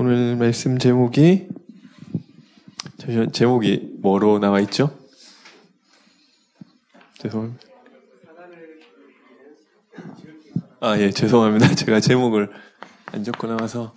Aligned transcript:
오늘 0.00 0.36
말씀 0.36 0.78
제목이 0.78 1.48
제목이 3.32 3.96
뭐로 4.00 4.38
나와 4.38 4.60
있죠? 4.60 4.96
죄송합니다. 7.18 7.66
아, 10.78 10.96
예, 11.00 11.10
죄송합니다. 11.10 11.74
제가 11.74 11.98
제목을 11.98 12.48
안 13.06 13.24
적고 13.24 13.48
나와서. 13.48 13.92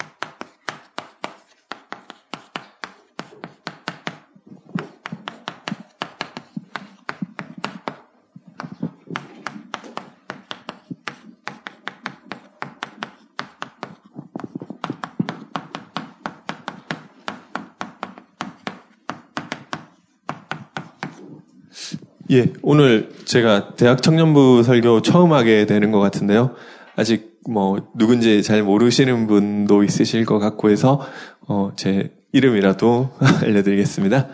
예, 22.32 22.54
오늘 22.62 23.10
제가 23.26 23.76
대학 23.76 24.02
청년부 24.02 24.64
설교 24.64 25.02
처음 25.02 25.34
하게 25.34 25.66
되는 25.66 25.92
것 25.92 26.00
같은데요. 26.00 26.56
아직 26.96 27.42
뭐 27.50 27.90
누군지 27.94 28.42
잘 28.42 28.64
모르시는 28.64 29.28
분도 29.28 29.84
있으실 29.84 30.24
것 30.26 30.40
같고 30.40 30.70
해서 30.70 31.02
어, 31.42 31.74
제 31.76 32.14
이름이라도 32.32 33.10
알려드리겠습니다. 33.44 34.30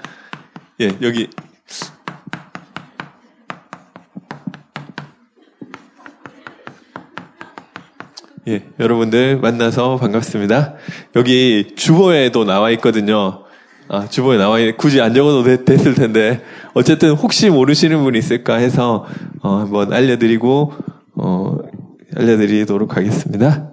예, 0.82 0.92
여기 1.02 1.28
예, 8.48 8.64
여러분들 8.80 9.40
만나서 9.40 9.98
반갑습니다. 9.98 10.76
여기 11.16 11.74
주보에도 11.76 12.46
나와 12.46 12.70
있거든요. 12.72 13.47
아, 13.90 14.08
주보에 14.08 14.38
나와 14.38 14.60
있, 14.60 14.76
굳이 14.76 15.00
안 15.00 15.14
적어도 15.14 15.44
됐, 15.44 15.86
을 15.86 15.94
텐데, 15.94 16.42
어쨌든 16.74 17.12
혹시 17.12 17.50
모르시는 17.50 18.04
분이 18.04 18.20
있을까 18.20 18.56
해서, 18.56 19.06
어, 19.42 19.56
한번 19.58 19.94
알려드리고, 19.94 20.74
어, 21.16 21.58
알려드리도록 22.16 22.98
하겠습니다. 22.98 23.72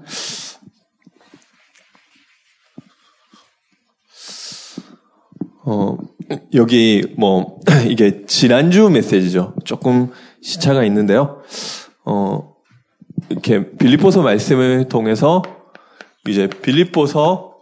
어, 5.65 5.97
여기 6.55 7.03
뭐, 7.17 7.59
이게 7.89 8.25
지난주 8.27 8.89
메시지죠. 8.91 9.55
조금 9.65 10.11
시차가 10.43 10.85
있는데요. 10.85 11.43
어, 12.05 12.55
이렇게 13.31 13.71
빌립보서 13.71 14.23
말씀을 14.23 14.89
통해서 14.89 15.43
이제 16.29 16.49
빌립보서 16.49 17.55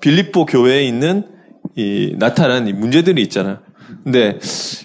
빌립보 0.00 0.46
교회에 0.46 0.84
있는 0.84 1.35
이 1.76 2.14
나타난 2.18 2.66
이 2.66 2.72
문제들이 2.72 3.22
있잖아요. 3.22 3.58
근데 4.02 4.38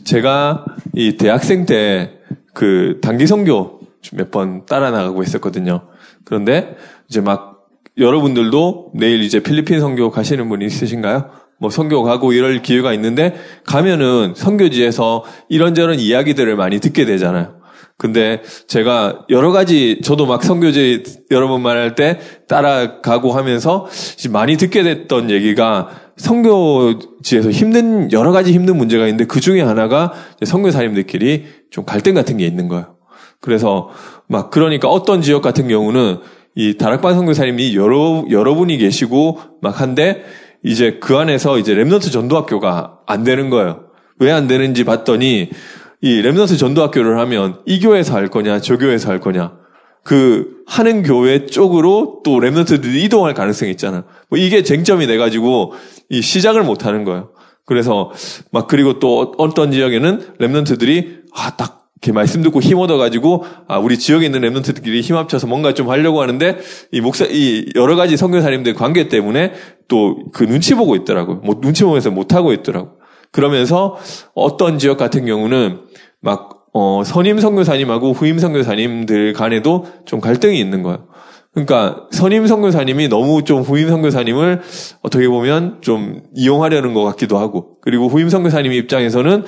제가 0.03 0.65
이 0.93 1.17
대학생 1.17 1.65
때 1.65 2.21
그 2.53 2.99
단기 3.01 3.27
선교 3.27 3.79
몇 4.13 4.31
번 4.31 4.65
따라 4.65 4.91
나가고 4.91 5.23
있었거든요. 5.23 5.87
그런데 6.25 6.75
이제 7.09 7.21
막 7.21 7.67
여러분들도 7.97 8.91
내일 8.95 9.21
이제 9.23 9.41
필리핀 9.41 9.79
선교 9.79 10.09
가시는 10.09 10.49
분이 10.49 10.65
있으신가요? 10.65 11.29
뭐 11.59 11.69
선교 11.69 12.01
가고 12.03 12.33
이럴 12.33 12.61
기회가 12.61 12.93
있는데 12.93 13.35
가면은 13.65 14.33
선교지에서 14.35 15.23
이런저런 15.49 15.99
이야기들을 15.99 16.55
많이 16.55 16.79
듣게 16.79 17.05
되잖아요. 17.05 17.61
근데 17.97 18.41
제가 18.67 19.27
여러 19.29 19.51
가지 19.51 20.01
저도 20.03 20.25
막 20.25 20.43
선교지 20.43 21.03
여러 21.29 21.47
번 21.47 21.61
말할 21.61 21.93
때 21.93 22.19
따라가고 22.47 23.31
하면서 23.33 23.87
많이 24.31 24.57
듣게 24.57 24.81
됐던 24.81 25.29
얘기가 25.29 25.89
선교지에서 26.21 27.51
힘든 27.51 28.11
여러 28.11 28.31
가지 28.31 28.53
힘든 28.53 28.77
문제가 28.77 29.05
있는데 29.07 29.25
그 29.25 29.39
중에 29.39 29.61
하나가 29.61 30.13
선교사님들끼리 30.43 31.45
좀 31.69 31.83
갈등 31.83 32.13
같은 32.13 32.37
게 32.37 32.45
있는 32.45 32.67
거예요. 32.67 32.95
그래서 33.39 33.89
막 34.27 34.51
그러니까 34.51 34.87
어떤 34.87 35.21
지역 35.21 35.41
같은 35.41 35.67
경우는 35.67 36.19
이 36.55 36.77
다락방 36.77 37.15
선교사님이 37.15 37.75
여러 37.75 38.23
여러분이 38.29 38.77
계시고 38.77 39.39
막 39.61 39.81
한데 39.81 40.23
이제 40.63 40.99
그 41.01 41.17
안에서 41.17 41.57
이제 41.57 41.73
렘넌트 41.73 42.11
전도학교가 42.11 42.99
안 43.07 43.23
되는 43.23 43.49
거예요. 43.49 43.85
왜 44.19 44.31
안 44.31 44.47
되는지 44.47 44.83
봤더니 44.83 45.49
이 46.01 46.21
렘넌트 46.21 46.57
전도학교를 46.57 47.19
하면 47.19 47.59
이 47.65 47.79
교회에서 47.79 48.13
할 48.13 48.27
거냐, 48.27 48.59
저 48.59 48.77
교회에서 48.77 49.09
할 49.09 49.19
거냐. 49.19 49.60
그 50.03 50.63
하는 50.65 51.03
교회 51.03 51.45
쪽으로 51.45 52.21
또 52.23 52.39
렘넌트들이 52.39 53.03
이동할 53.03 53.33
가능성이 53.33 53.71
있잖아. 53.71 54.03
뭐 54.29 54.39
이게 54.39 54.63
쟁점이 54.63 55.07
돼 55.07 55.17
가지고 55.17 55.73
이 56.09 56.21
시작을 56.21 56.63
못 56.63 56.85
하는 56.85 57.03
거예요. 57.03 57.29
그래서 57.65 58.11
막 58.51 58.67
그리고 58.67 58.99
또 58.99 59.33
어떤 59.37 59.71
지역에는 59.71 60.33
렘넌트들이 60.39 61.21
아 61.33 61.55
딱 61.55 61.81
이렇게 62.03 62.13
말씀 62.13 62.41
듣고 62.41 62.61
힘 62.61 62.79
얻어 62.79 62.97
가지고 62.97 63.45
아 63.67 63.77
우리 63.77 63.99
지역에 63.99 64.25
있는 64.25 64.41
렘넌트들끼리 64.41 65.01
힘 65.01 65.17
합쳐서 65.17 65.45
뭔가 65.45 65.75
좀 65.75 65.87
하려고 65.89 66.19
하는데 66.21 66.57
이 66.91 66.99
목사 66.99 67.25
이 67.25 67.67
여러 67.75 67.95
가지 67.95 68.17
선교사님들 68.17 68.73
관계 68.73 69.07
때문에 69.07 69.53
또 69.87 70.15
그 70.33 70.47
눈치 70.47 70.73
보고 70.73 70.95
있더라고요. 70.95 71.41
뭐 71.43 71.59
눈치 71.61 71.83
보면서 71.83 72.09
못 72.09 72.33
하고 72.33 72.53
있더라고. 72.53 72.97
그러면서 73.31 73.97
어떤 74.33 74.79
지역 74.79 74.97
같은 74.97 75.25
경우는 75.25 75.81
막, 76.21 76.60
어, 76.73 77.03
선임 77.03 77.39
선교사님하고 77.39 78.13
후임 78.13 78.39
선교사님들 78.39 79.33
간에도 79.33 79.85
좀 80.05 80.21
갈등이 80.21 80.59
있는 80.59 80.83
거예요. 80.83 81.07
그러니까 81.53 82.07
선임 82.11 82.47
선교사님이 82.47 83.09
너무 83.09 83.43
좀 83.43 83.61
후임 83.61 83.89
선교사님을 83.89 84.61
어떻게 85.01 85.27
보면 85.27 85.79
좀 85.81 86.21
이용하려는 86.33 86.93
것 86.93 87.03
같기도 87.03 87.37
하고 87.37 87.77
그리고 87.81 88.07
후임 88.07 88.29
선교사님 88.29 88.71
입장에서는 88.71 89.43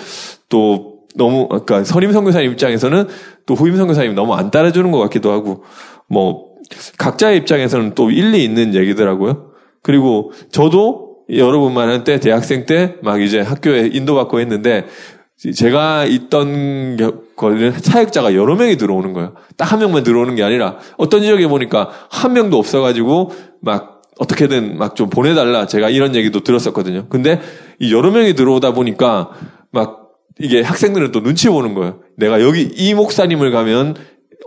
또 0.49 0.93
너무 1.15 1.47
그러니까 1.47 1.85
선임 1.85 2.11
선교사님 2.11 2.51
입장에서는 2.51 3.07
또 3.45 3.53
후임 3.55 3.77
선교사님이 3.77 4.15
너무 4.15 4.33
안 4.33 4.51
따라주는 4.51 4.91
것 4.91 4.99
같기도 4.99 5.31
하고 5.31 5.63
뭐 6.09 6.53
각자의 6.97 7.37
입장에서는 7.37 7.95
또 7.95 8.11
일리 8.11 8.43
있는 8.43 8.75
얘기더라고요. 8.75 9.51
그리고 9.81 10.33
저도 10.51 11.13
여러분 11.29 11.73
많은 11.73 12.03
때 12.03 12.19
대학생 12.19 12.65
때 12.65 12.95
막 13.01 13.21
이제 13.21 13.39
학교에 13.39 13.89
인도받고 13.93 14.41
했는데 14.41 14.85
제가 15.37 16.05
있던 16.05 16.97
거는 17.35 17.71
사역자가 17.79 18.35
여러 18.35 18.55
명이 18.55 18.77
들어오는 18.77 19.13
거예요. 19.13 19.33
딱 19.57 19.71
한 19.73 19.79
명만 19.79 20.03
들어오는 20.03 20.35
게 20.35 20.43
아니라 20.43 20.77
어떤 20.97 21.21
지역에 21.21 21.47
보니까 21.47 21.89
한 22.09 22.33
명도 22.33 22.57
없어가지고 22.57 23.31
막 23.61 24.01
어떻게든 24.19 24.77
막 24.77 24.95
좀 24.95 25.09
보내달라. 25.09 25.65
제가 25.65 25.89
이런 25.89 26.15
얘기도 26.15 26.41
들었었거든요. 26.41 27.07
근데 27.09 27.41
이 27.79 27.91
여러 27.93 28.11
명이 28.11 28.35
들어오다 28.35 28.73
보니까 28.73 29.31
막 29.71 30.11
이게 30.39 30.61
학생들은 30.61 31.11
또 31.11 31.21
눈치 31.23 31.49
보는 31.49 31.73
거예요. 31.73 31.99
내가 32.17 32.41
여기 32.41 32.61
이 32.61 32.93
목사님을 32.93 33.51
가면 33.51 33.95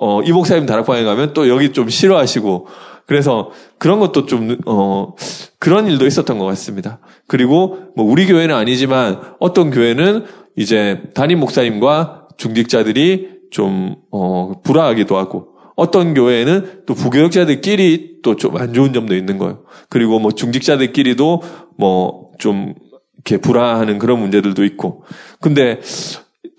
어, 0.01 0.23
이 0.23 0.31
목사님 0.33 0.67
다락방에 0.67 1.03
가면 1.05 1.33
또 1.35 1.49
여기 1.49 1.73
좀 1.73 1.89
싫어하시고 1.89 2.69
그래서 3.07 3.51
그런 3.79 3.99
것도 4.01 4.27
좀, 4.27 4.57
어, 4.67 5.15
그런 5.59 5.87
일도 5.87 6.07
있었던 6.07 6.39
것 6.39 6.45
같습니다. 6.47 6.99
그리고 7.29 7.79
뭐 7.97 8.05
우리 8.05 8.27
교회는 8.27 8.55
아니지만 8.55 9.21
어떤 9.41 9.71
교회는 9.71 10.25
이제 10.57 11.03
담임 11.15 11.41
목사님과 11.41 12.29
중직자들이 12.37 13.37
좀, 13.51 13.97
어, 14.11 14.53
불화하기도 14.63 15.17
하고, 15.17 15.49
어떤 15.77 16.15
교회에는 16.15 16.83
또 16.87 16.95
부교역자들끼리 16.95 18.23
또 18.23 18.35
좀 18.37 18.57
안 18.57 18.73
좋은 18.73 18.93
점도 18.93 19.15
있는 19.15 19.39
거예요. 19.39 19.65
그리고 19.89 20.19
뭐 20.19 20.33
중직자들끼리도 20.33 21.43
뭐 21.79 22.27
좀 22.39 22.75
이렇게 23.17 23.39
불화하는 23.39 23.99
그런 23.99 24.21
문제들도 24.21 24.63
있고. 24.65 25.03
근데, 25.41 25.81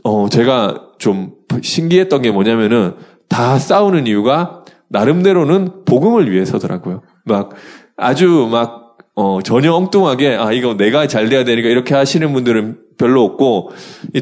어, 0.03 0.27
제가 0.29 0.87
좀 0.97 1.33
신기했던 1.61 2.21
게 2.23 2.31
뭐냐면은 2.31 2.93
다 3.29 3.59
싸우는 3.59 4.07
이유가 4.07 4.63
나름대로는 4.89 5.85
복음을 5.85 6.31
위해서더라고요. 6.31 7.03
막 7.25 7.51
아주 7.95 8.47
막 8.51 8.97
어, 9.15 9.39
전혀 9.43 9.71
엉뚱하게, 9.73 10.35
아, 10.35 10.51
이거 10.51 10.75
내가 10.77 11.07
잘 11.07 11.29
돼야 11.29 11.43
되니까 11.43 11.69
이렇게 11.69 11.93
하시는 11.95 12.31
분들은 12.33 12.77
별로 12.97 13.23
없고, 13.23 13.71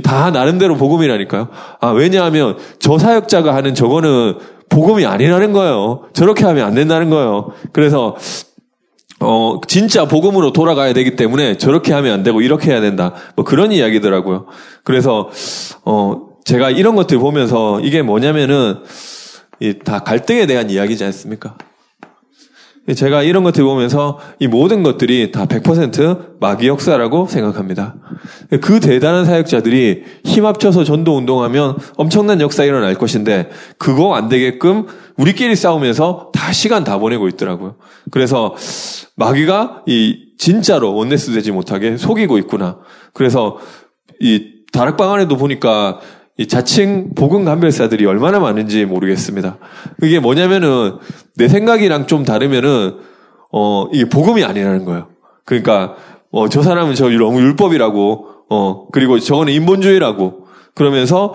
다 0.03 0.31
나름대로 0.31 0.75
복음이라니까요. 0.75 1.49
아, 1.79 1.89
왜냐하면 1.89 2.57
저 2.79 2.97
사역자가 2.97 3.55
하는 3.55 3.73
저거는 3.73 4.35
복음이 4.69 5.05
아니라는 5.05 5.53
거예요. 5.53 6.03
저렇게 6.13 6.45
하면 6.45 6.65
안 6.65 6.75
된다는 6.75 7.09
거예요. 7.09 7.51
그래서, 7.71 8.15
어, 9.21 9.61
진짜 9.67 10.07
복음으로 10.07 10.51
돌아가야 10.51 10.93
되기 10.93 11.15
때문에 11.15 11.57
저렇게 11.57 11.93
하면 11.93 12.13
안 12.13 12.23
되고 12.23 12.41
이렇게 12.41 12.71
해야 12.71 12.81
된다. 12.81 13.13
뭐 13.35 13.45
그런 13.45 13.71
이야기더라고요. 13.71 14.45
그래서, 14.83 15.29
어, 15.85 16.27
제가 16.43 16.69
이런 16.69 16.95
것들 16.95 17.17
보면서 17.19 17.79
이게 17.81 18.01
뭐냐면은, 18.01 18.79
다 19.85 19.99
갈등에 19.99 20.47
대한 20.47 20.69
이야기지 20.69 21.05
않습니까? 21.05 21.55
제가 22.93 23.23
이런 23.23 23.43
것들 23.43 23.63
보면서 23.63 24.19
이 24.39 24.47
모든 24.47 24.83
것들이 24.83 25.31
다 25.31 25.45
100% 25.45 26.39
마귀 26.39 26.67
역사라고 26.67 27.25
생각합니다. 27.25 27.95
그 28.61 28.79
대단한 28.79 29.25
사역자들이 29.25 30.03
힘 30.23 30.45
합쳐서 30.45 30.83
전도 30.83 31.17
운동하면 31.17 31.77
엄청난 31.97 32.41
역사 32.41 32.63
일어날 32.63 32.93
것인데 32.93 33.49
그거 33.79 34.13
안 34.13 34.29
되게끔 34.29 34.85
우리끼리 35.17 35.55
싸우면서 35.55 36.31
다 36.33 36.51
시간 36.51 36.83
다 36.83 36.99
보내고 36.99 37.27
있더라고요. 37.29 37.75
그래서 38.11 38.55
마귀가 39.15 39.83
이 39.87 40.33
진짜로 40.37 40.93
원네스 40.93 41.31
되지 41.31 41.51
못하게 41.51 41.97
속이고 41.97 42.37
있구나. 42.37 42.79
그래서 43.13 43.57
이 44.19 44.51
다락방 44.71 45.11
안에도 45.11 45.37
보니까 45.37 45.99
이 46.37 46.47
자칭 46.47 47.13
복음 47.15 47.45
감별사들이 47.45 48.05
얼마나 48.05 48.39
많은지 48.39 48.85
모르겠습니다. 48.85 49.57
그게 49.99 50.19
뭐냐면은 50.19 50.97
내 51.37 51.47
생각이랑 51.47 52.07
좀 52.07 52.25
다르면은 52.25 52.97
어 53.51 53.87
이게 53.93 54.09
복음이 54.09 54.43
아니라는 54.43 54.83
거예요. 54.85 55.07
그러니까 55.45 55.95
어 56.31 56.49
저 56.49 56.61
사람은 56.61 56.95
저 56.95 57.09
너무 57.09 57.39
율법이라고 57.39 58.27
어 58.49 58.87
그리고 58.91 59.19
저거는 59.19 59.53
인본주의라고 59.53 60.45
그러면서 60.73 61.33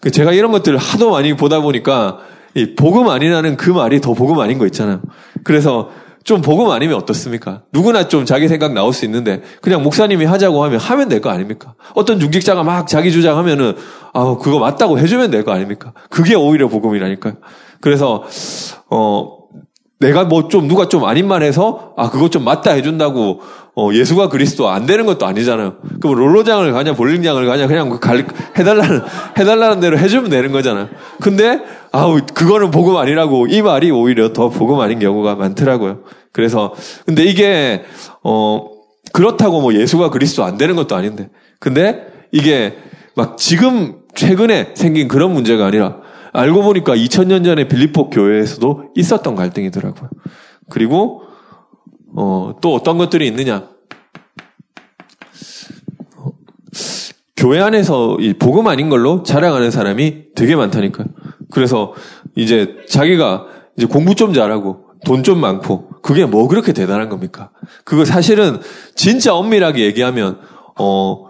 그 0.00 0.12
제가 0.12 0.32
이런 0.32 0.52
것들을 0.52 0.78
하도 0.78 1.10
많이 1.10 1.34
보다 1.34 1.60
보니까 1.60 2.18
이 2.54 2.76
복음 2.76 3.08
아니라는 3.08 3.56
그 3.56 3.70
말이 3.70 4.00
더 4.00 4.14
복음 4.14 4.38
아닌 4.38 4.58
거 4.58 4.66
있잖아요. 4.66 5.00
그래서 5.42 5.90
좀 6.26 6.42
복음 6.42 6.68
아니면 6.70 6.96
어떻습니까? 6.96 7.62
누구나 7.72 8.08
좀 8.08 8.24
자기 8.26 8.48
생각 8.48 8.72
나올 8.72 8.92
수 8.92 9.04
있는데 9.04 9.42
그냥 9.62 9.84
목사님이 9.84 10.24
하자고 10.24 10.64
하면 10.64 10.80
하면 10.80 11.08
될 11.08 11.20
거 11.20 11.30
아닙니까? 11.30 11.74
어떤 11.94 12.18
중직자가 12.18 12.64
막 12.64 12.88
자기 12.88 13.12
주장하면은 13.12 13.74
아 14.12 14.36
그거 14.42 14.58
맞다고 14.58 14.98
해주면 14.98 15.30
될 15.30 15.44
거 15.44 15.52
아닙니까? 15.52 15.92
그게 16.10 16.34
오히려 16.34 16.66
복음이라니까요. 16.68 17.34
그래서 17.80 18.24
어 18.90 19.36
내가 20.00 20.24
뭐 20.24 20.48
좀 20.48 20.66
누가 20.66 20.88
좀 20.88 21.04
아닌 21.04 21.28
말해서 21.28 21.94
아 21.96 22.10
그거 22.10 22.28
좀 22.28 22.42
맞다 22.44 22.72
해준다고 22.72 23.40
어 23.78 23.90
예수가 23.92 24.30
그리스도 24.30 24.70
안 24.70 24.86
되는 24.86 25.04
것도 25.04 25.26
아니잖아요. 25.26 25.76
그럼 26.00 26.16
롤러장을 26.16 26.72
가냐 26.72 26.94
볼링장을 26.94 27.44
가냐 27.44 27.66
그냥 27.66 27.90
그 27.90 28.00
갈, 28.00 28.26
해달라는 28.58 29.02
해달라는 29.38 29.80
대로 29.80 29.98
해주면 29.98 30.30
되는 30.30 30.50
거잖아요. 30.50 30.88
근데 31.20 31.60
아우 31.92 32.18
그거는 32.32 32.70
복음 32.70 32.96
아니라고 32.96 33.46
이 33.48 33.60
말이 33.60 33.90
오히려 33.90 34.32
더 34.32 34.48
복음 34.48 34.80
아닌 34.80 34.98
경우가 34.98 35.34
많더라고요. 35.34 36.00
그래서 36.32 36.74
근데 37.04 37.24
이게 37.24 37.84
어 38.22 38.66
그렇다고 39.12 39.60
뭐 39.60 39.74
예수가 39.74 40.08
그리스도 40.08 40.42
안 40.44 40.56
되는 40.56 40.74
것도 40.74 40.96
아닌데 40.96 41.28
근데 41.60 42.06
이게 42.32 42.78
막 43.14 43.36
지금 43.36 43.96
최근에 44.14 44.72
생긴 44.74 45.06
그런 45.06 45.32
문제가 45.32 45.66
아니라 45.66 45.98
알고 46.32 46.62
보니까 46.62 46.96
2000년 46.96 47.44
전에 47.44 47.68
빌리포 47.68 48.08
교회에서도 48.08 48.84
있었던 48.94 49.34
갈등이더라고요. 49.34 50.08
그리고 50.70 51.25
어, 52.16 52.56
또 52.60 52.74
어떤 52.74 52.98
것들이 52.98 53.26
있느냐? 53.28 53.68
어, 56.16 56.30
교회 57.36 57.60
안에서 57.60 58.16
이 58.20 58.32
복음 58.34 58.66
아닌 58.66 58.88
걸로 58.88 59.22
자랑하는 59.22 59.70
사람이 59.70 60.34
되게 60.34 60.56
많다니까요. 60.56 61.06
그래서 61.50 61.94
이제 62.34 62.76
자기가 62.88 63.46
이제 63.76 63.86
공부 63.86 64.14
좀 64.14 64.32
잘하고 64.32 64.84
돈 65.04 65.22
좀 65.22 65.40
많고 65.40 65.90
그게 66.02 66.24
뭐 66.24 66.48
그렇게 66.48 66.72
대단한 66.72 67.08
겁니까? 67.08 67.50
그거 67.84 68.04
사실은 68.04 68.58
진짜 68.96 69.34
엄밀하게 69.34 69.84
얘기하면 69.84 70.40
어 70.78 71.26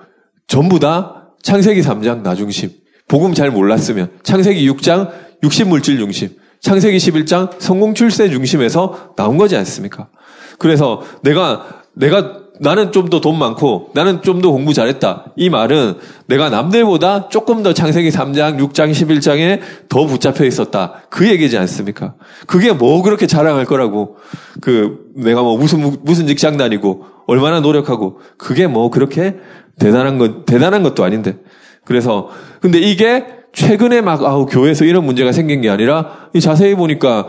전부 0.47 0.79
다 0.79 1.31
창세기 1.43 1.83
3장 1.83 2.23
나중심 2.23 2.71
복음 3.09 3.35
잘 3.35 3.51
몰랐으면 3.51 4.11
창세기 4.23 4.69
6장 4.71 5.11
육신물질 5.43 5.99
중심 5.99 6.31
창세기 6.61 6.97
11장 6.97 7.61
성공 7.61 7.93
출세 7.95 8.31
중심에서 8.31 9.15
나온 9.17 9.37
거지 9.37 9.57
않습니까? 9.57 10.09
그래서 10.59 11.03
내가 11.23 11.67
내가 11.95 12.47
나는 12.59 12.91
좀 12.91 13.11
더 13.11 13.21
돈 13.21 13.39
많고 13.39 13.91
나는 13.95 14.23
좀 14.23 14.41
더 14.41 14.51
공부 14.51 14.73
잘했다. 14.73 15.27
이 15.37 15.51
말은 15.51 15.97
내가 16.27 16.49
남들보다 16.49 17.29
조금 17.29 17.63
더 17.63 17.75
창세기 17.75 18.11
3장, 18.11 18.59
6장, 18.59 18.91
11장에 18.93 19.61
더 19.89 20.07
붙잡혀 20.07 20.45
있었다. 20.45 21.03
그 21.11 21.29
얘기지 21.29 21.59
않습니까? 21.59 22.15
그게 22.47 22.73
뭐 22.73 23.03
그렇게 23.03 23.27
자랑할 23.27 23.67
거라고. 23.67 24.17
그 24.61 25.11
내가 25.15 25.43
뭐 25.43 25.59
무슨 25.59 25.99
무슨 26.03 26.27
직장 26.27 26.57
다니고 26.57 27.05
얼마나 27.27 27.61
노력하고 27.61 28.21
그게 28.39 28.67
뭐 28.67 28.91
그렇게 28.91 29.37
대단한 29.79 30.17
것 30.19 30.47
대단한 30.47 30.83
것도 30.83 31.05
아닌데. 31.05 31.37
그래서 31.85 32.31
근데 32.61 32.79
이게 32.79 33.27
최근에 33.53 34.01
막 34.01 34.23
아우 34.23 34.47
교회에서 34.47 34.85
이런 34.85 35.05
문제가 35.05 35.33
생긴 35.33 35.61
게 35.61 35.71
아니라 35.71 36.29
자세히 36.41 36.75
보니까 36.75 37.29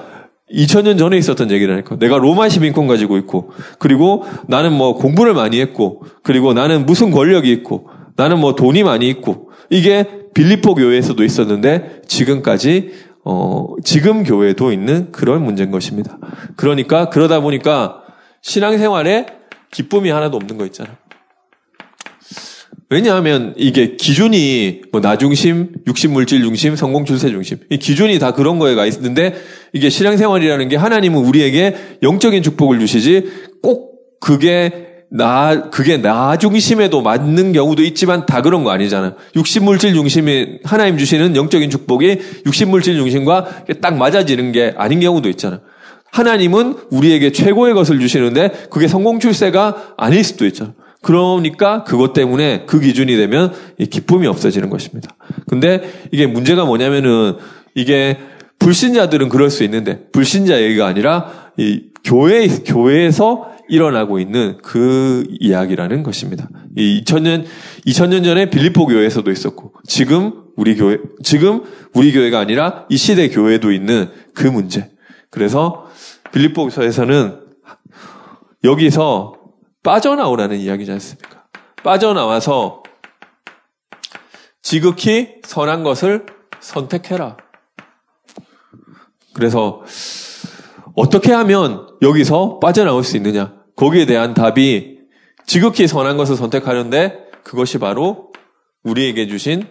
2000년 0.51 0.97
전에 0.97 1.17
있었던 1.17 1.51
얘기라니까. 1.51 1.97
내가 1.97 2.17
로마 2.17 2.47
시민권 2.47 2.87
가지고 2.87 3.17
있고, 3.17 3.51
그리고 3.79 4.25
나는 4.47 4.73
뭐 4.73 4.95
공부를 4.95 5.33
많이 5.33 5.59
했고, 5.59 6.03
그리고 6.23 6.53
나는 6.53 6.85
무슨 6.85 7.11
권력이 7.11 7.51
있고, 7.51 7.89
나는 8.15 8.39
뭐 8.39 8.55
돈이 8.55 8.83
많이 8.83 9.09
있고, 9.09 9.51
이게 9.69 10.05
빌리포 10.33 10.75
교회에서도 10.75 11.21
있었는데, 11.23 12.01
지금까지, 12.07 12.91
어, 13.25 13.75
지금 13.83 14.23
교회도 14.23 14.71
있는 14.71 15.11
그런 15.11 15.43
문제인 15.43 15.71
것입니다. 15.71 16.17
그러니까, 16.55 17.09
그러다 17.09 17.41
보니까, 17.41 18.03
신앙생활에 18.41 19.25
기쁨이 19.71 20.09
하나도 20.09 20.37
없는 20.37 20.57
거 20.57 20.65
있잖아. 20.65 20.91
왜냐하면 22.89 23.53
이게 23.57 23.97
기준이 23.97 24.81
뭐 24.91 25.01
나중심, 25.01 25.71
육신물질 25.87 26.41
중심, 26.41 26.75
성공 26.77 27.03
출세 27.03 27.29
중심. 27.29 27.57
이 27.69 27.77
기준이 27.77 28.17
다 28.17 28.31
그런 28.31 28.59
거에가 28.59 28.85
있는데 28.85 29.33
이게 29.73 29.89
신앙생활이라는 29.89 30.69
게 30.69 30.77
하나님은 30.77 31.19
우리에게 31.19 31.75
영적인 32.01 32.43
축복을 32.43 32.79
주시지 32.79 33.25
꼭 33.61 34.19
그게 34.21 34.87
나, 35.09 35.69
그게 35.69 35.97
나 35.97 36.37
중심에도 36.37 37.01
맞는 37.01 37.53
경우도 37.53 37.83
있지만 37.83 38.25
다 38.25 38.41
그런 38.41 38.63
거 38.63 38.71
아니잖아. 38.71 39.15
육신물질 39.35 39.93
중심이 39.93 40.59
하나님 40.63 40.97
주시는 40.97 41.35
영적인 41.35 41.69
축복이 41.69 42.19
육신물질 42.45 42.95
중심과 42.95 43.65
딱 43.81 43.97
맞아지는 43.97 44.53
게 44.53 44.73
아닌 44.77 44.99
경우도 45.01 45.29
있잖아. 45.29 45.61
하나님은 46.11 46.77
우리에게 46.91 47.31
최고의 47.31 47.73
것을 47.73 47.99
주시는데 47.99 48.67
그게 48.69 48.87
성공 48.87 49.19
출세가 49.19 49.93
아닐 49.97 50.23
수도 50.23 50.45
있잖아. 50.45 50.73
그러니까 51.07 51.85
그것 51.85 52.11
때문에 52.11 52.65
그 52.65 52.81
기준이 52.81 53.15
되면 53.15 53.53
기쁨이 53.89 54.27
없어지는 54.27 54.69
것입니다. 54.69 55.15
근데 55.47 55.89
이게 56.11 56.27
문제가 56.27 56.65
뭐냐면은 56.65 57.37
이게 57.75 58.17
불신자들은 58.59 59.29
그럴 59.29 59.49
수 59.49 59.63
있는데 59.63 60.09
불신자 60.11 60.61
얘기가 60.61 60.85
아니라 60.85 61.31
이 61.55 61.83
교회 62.03 62.49
교회에서 62.49 63.53
일어나고 63.69 64.19
있는 64.19 64.57
그 64.61 65.23
이야기라는 65.39 66.03
것입니다. 66.03 66.49
이 66.75 67.01
2000년 67.05 67.45
2000년 67.85 68.25
전에 68.25 68.49
빌리포 68.49 68.87
교회에서도 68.87 69.31
있었고 69.31 69.75
지금 69.85 70.33
우리 70.57 70.75
교회 70.75 70.97
지금 71.23 71.63
우리 71.93 72.11
교회가 72.11 72.37
아니라 72.37 72.85
이 72.89 72.97
시대 72.97 73.29
교회도 73.29 73.71
있는 73.71 74.09
그 74.33 74.45
문제. 74.45 74.89
그래서 75.29 75.85
빌리포서에서는 76.33 77.39
여기서 78.65 79.36
빠져나오라는 79.87 80.57
이야기지 80.57 80.91
않습니까? 80.91 81.45
빠져나와서 81.81 82.83
지극히 84.61 85.35
선한 85.45 85.83
것을 85.83 86.25
선택해라. 86.59 87.37
그래서 89.33 89.81
어떻게 90.93 91.31
하면 91.31 91.87
여기서 92.01 92.59
빠져나올 92.59 93.05
수 93.05 93.15
있느냐? 93.15 93.53
거기에 93.77 94.05
대한 94.05 94.33
답이 94.33 94.97
지극히 95.45 95.87
선한 95.87 96.17
것을 96.17 96.35
선택하는데 96.35 97.29
그것이 97.45 97.77
바로 97.77 98.33
우리에게 98.83 99.27
주신 99.27 99.69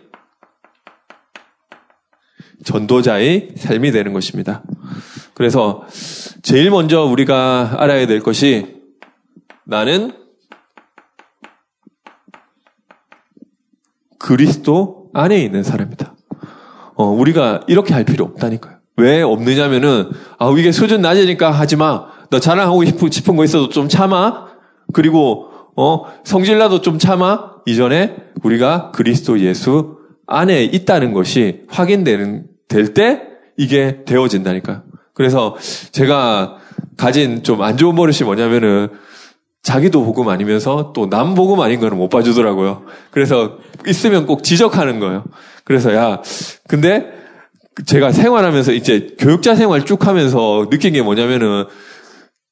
전도자의 2.65 3.51
삶이 3.59 3.93
되는 3.93 4.15
것입니다. 4.15 4.63
그래서 5.35 5.85
제일 6.41 6.71
먼저 6.71 7.05
우리가 7.05 7.75
알아야 7.77 8.07
될 8.07 8.21
것이 8.21 8.76
나는 9.67 10.13
그리스도 14.19 15.11
안에 15.13 15.39
있는 15.43 15.63
사람이다. 15.63 16.15
어, 16.95 17.05
우리가 17.05 17.63
이렇게 17.67 17.93
할 17.95 18.05
필요 18.05 18.25
없다니까요. 18.25 18.77
왜 18.97 19.21
없느냐면은, 19.23 20.11
아, 20.39 20.51
이게 20.57 20.73
수준 20.73 21.03
낮으니까 21.03 21.51
하지 21.51 21.77
마. 21.77 22.07
너 22.31 22.41
자랑하고 22.41 22.85
싶은 23.11 23.37
거 23.37 23.45
있어도 23.45 23.69
좀 23.69 23.89
참아. 23.89 24.47
그리고, 24.93 25.51
어, 25.77 26.05
성질나도 26.25 26.81
좀 26.81 26.99
참아. 26.99 27.57
이전에 27.67 28.17
우리가 28.43 28.93
그리스도 28.93 29.39
예수 29.41 29.99
안에 30.27 30.65
있다는 30.65 31.13
것이 31.13 31.65
확인되는, 31.69 32.47
될 32.69 32.95
때 32.95 33.23
이게 33.59 34.05
되어진다니까요. 34.05 34.83
그래서 35.13 35.57
제가 35.93 36.57
가진 36.97 37.43
좀 37.43 37.61
안 37.63 37.77
좋은 37.77 37.95
버릇이 37.95 38.21
뭐냐면은, 38.25 38.89
자기도 39.67 40.05
복음 40.05 40.29
아니면서 40.29 40.93
또 40.95 41.09
남 41.11 41.35
복음 41.35 41.61
아닌 41.61 41.81
거는 41.81 41.97
못 41.97 42.09
봐주더라고요. 42.09 42.85
그래서 43.11 43.59
있으면 43.85 44.25
꼭 44.25 44.45
지적하는 44.45 45.01
거예요. 45.01 45.25
그래서 45.65 45.93
야, 45.93 46.23
근데 46.69 47.07
제가 47.85 48.13
생활하면서 48.13 48.73
이제 48.73 49.09
교육자 49.19 49.57
생활 49.57 49.85
쭉 49.85 50.07
하면서 50.07 50.69
느낀 50.71 50.93
게 50.93 51.03
뭐냐면은 51.03 51.65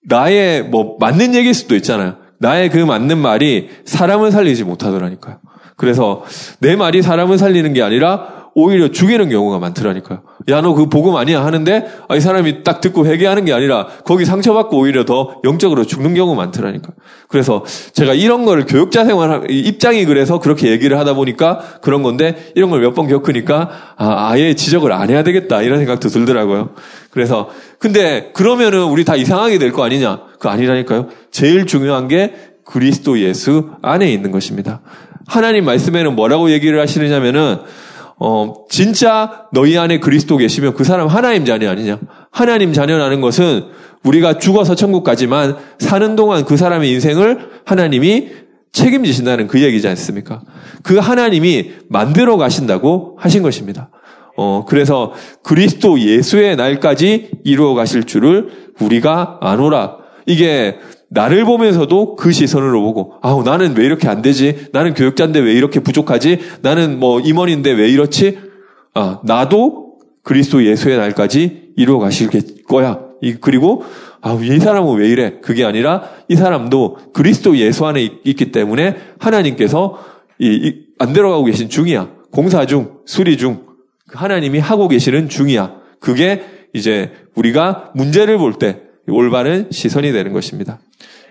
나의 0.08 0.64
뭐 0.64 0.96
맞는 0.98 1.36
얘기일 1.36 1.54
수도 1.54 1.76
있잖아요. 1.76 2.16
나의 2.40 2.68
그 2.68 2.78
맞는 2.78 3.16
말이 3.18 3.70
사람을 3.84 4.32
살리지 4.32 4.64
못하더라니까요. 4.64 5.38
그래서 5.76 6.24
내 6.58 6.74
말이 6.74 7.00
사람을 7.00 7.38
살리는 7.38 7.72
게 7.74 7.82
아니라 7.82 8.43
오히려 8.56 8.88
죽이는 8.92 9.28
경우가 9.30 9.58
많더라니까요. 9.58 10.20
야, 10.50 10.60
너 10.60 10.74
그 10.74 10.88
복음 10.88 11.16
아니야 11.16 11.44
하는데, 11.44 11.86
아, 12.08 12.14
이 12.16 12.20
사람이 12.20 12.62
딱 12.62 12.80
듣고 12.80 13.06
회개하는 13.06 13.44
게 13.44 13.52
아니라, 13.52 13.86
거기 14.04 14.24
상처받고 14.24 14.78
오히려 14.78 15.04
더 15.04 15.40
영적으로 15.44 15.84
죽는 15.84 16.14
경우가 16.14 16.36
많더라니까요. 16.40 16.94
그래서 17.28 17.64
제가 17.92 18.14
이런 18.14 18.44
거를 18.44 18.64
교육자 18.66 19.04
생활, 19.04 19.50
입장이 19.50 20.04
그래서 20.04 20.38
그렇게 20.38 20.70
얘기를 20.70 20.98
하다 20.98 21.14
보니까 21.14 21.60
그런 21.82 22.02
건데, 22.02 22.52
이런 22.54 22.70
걸 22.70 22.80
몇 22.80 22.94
번 22.94 23.08
겪으니까, 23.08 23.70
아, 23.96 24.30
아예 24.30 24.54
지적을 24.54 24.92
안 24.92 25.10
해야 25.10 25.22
되겠다, 25.24 25.62
이런 25.62 25.78
생각도 25.78 26.08
들더라고요. 26.08 26.70
그래서, 27.10 27.48
근데, 27.78 28.30
그러면은 28.34 28.84
우리 28.84 29.04
다 29.04 29.16
이상하게 29.16 29.58
될 29.58 29.72
거 29.72 29.82
아니냐? 29.84 30.20
그 30.38 30.48
아니라니까요. 30.48 31.08
제일 31.32 31.66
중요한 31.66 32.06
게 32.06 32.34
그리스도 32.64 33.18
예수 33.18 33.70
안에 33.82 34.12
있는 34.12 34.30
것입니다. 34.30 34.80
하나님 35.26 35.64
말씀에는 35.64 36.14
뭐라고 36.14 36.50
얘기를 36.50 36.80
하시느냐면은, 36.80 37.58
어, 38.16 38.54
진짜 38.68 39.46
너희 39.52 39.76
안에 39.76 39.98
그리스도 39.98 40.36
계시면 40.36 40.74
그 40.74 40.84
사람 40.84 41.08
하나님 41.08 41.44
자녀 41.44 41.70
아니냐? 41.70 41.98
하나님 42.30 42.72
자녀라는 42.72 43.20
것은 43.20 43.64
우리가 44.04 44.38
죽어서 44.38 44.74
천국 44.74 45.02
가지만 45.02 45.56
사는 45.78 46.14
동안 46.16 46.44
그 46.44 46.56
사람의 46.56 46.90
인생을 46.90 47.50
하나님이 47.64 48.28
책임지신다는 48.72 49.46
그 49.46 49.62
얘기지 49.62 49.88
않습니까? 49.88 50.42
그 50.82 50.98
하나님이 50.98 51.72
만들어 51.88 52.36
가신다고 52.36 53.16
하신 53.18 53.42
것입니다. 53.42 53.88
어, 54.36 54.64
그래서 54.66 55.12
그리스도 55.42 55.98
예수의 56.00 56.56
날까지 56.56 57.30
이루어 57.44 57.74
가실 57.74 58.04
줄을 58.04 58.72
우리가 58.80 59.38
아노라. 59.40 59.98
이게 60.26 60.78
나를 61.14 61.44
보면서도 61.44 62.16
그 62.16 62.32
시선으로 62.32 62.82
보고, 62.82 63.14
아우, 63.22 63.44
나는 63.44 63.76
왜 63.76 63.86
이렇게 63.86 64.08
안 64.08 64.20
되지? 64.20 64.66
나는 64.72 64.94
교육자인데 64.94 65.38
왜 65.38 65.52
이렇게 65.52 65.78
부족하지? 65.80 66.40
나는 66.62 66.98
뭐 66.98 67.20
임원인데 67.20 67.70
왜 67.70 67.88
이렇지? 67.88 68.38
아, 68.94 69.20
나도 69.24 69.98
그리스도 70.24 70.64
예수의 70.64 70.98
날까지 70.98 71.72
이루어 71.76 71.98
가실 72.00 72.28
거야. 72.66 72.98
그리고, 73.40 73.84
아, 74.20 74.36
이 74.42 74.58
사람은 74.58 74.96
왜 74.96 75.08
이래? 75.08 75.38
그게 75.40 75.64
아니라 75.64 76.02
이 76.28 76.34
사람도 76.34 76.98
그리스도 77.12 77.56
예수 77.58 77.86
안에 77.86 78.02
있 78.24 78.36
기 78.36 78.50
때문에 78.50 78.96
하나님께서 79.18 79.98
이, 80.40 80.46
이, 80.48 80.74
안 80.98 81.12
들어가고 81.12 81.44
계신 81.44 81.68
중이야. 81.68 82.08
공사 82.32 82.66
중, 82.66 82.98
수리 83.06 83.36
중. 83.38 83.62
그 84.08 84.18
하나님이 84.18 84.58
하고 84.58 84.88
계시는 84.88 85.28
중이야. 85.28 85.76
그게 86.00 86.42
이제 86.72 87.12
우리가 87.36 87.92
문제를 87.94 88.36
볼 88.38 88.54
때 88.58 88.80
올바른 89.08 89.68
시선이 89.70 90.12
되는 90.12 90.32
것입니다. 90.32 90.78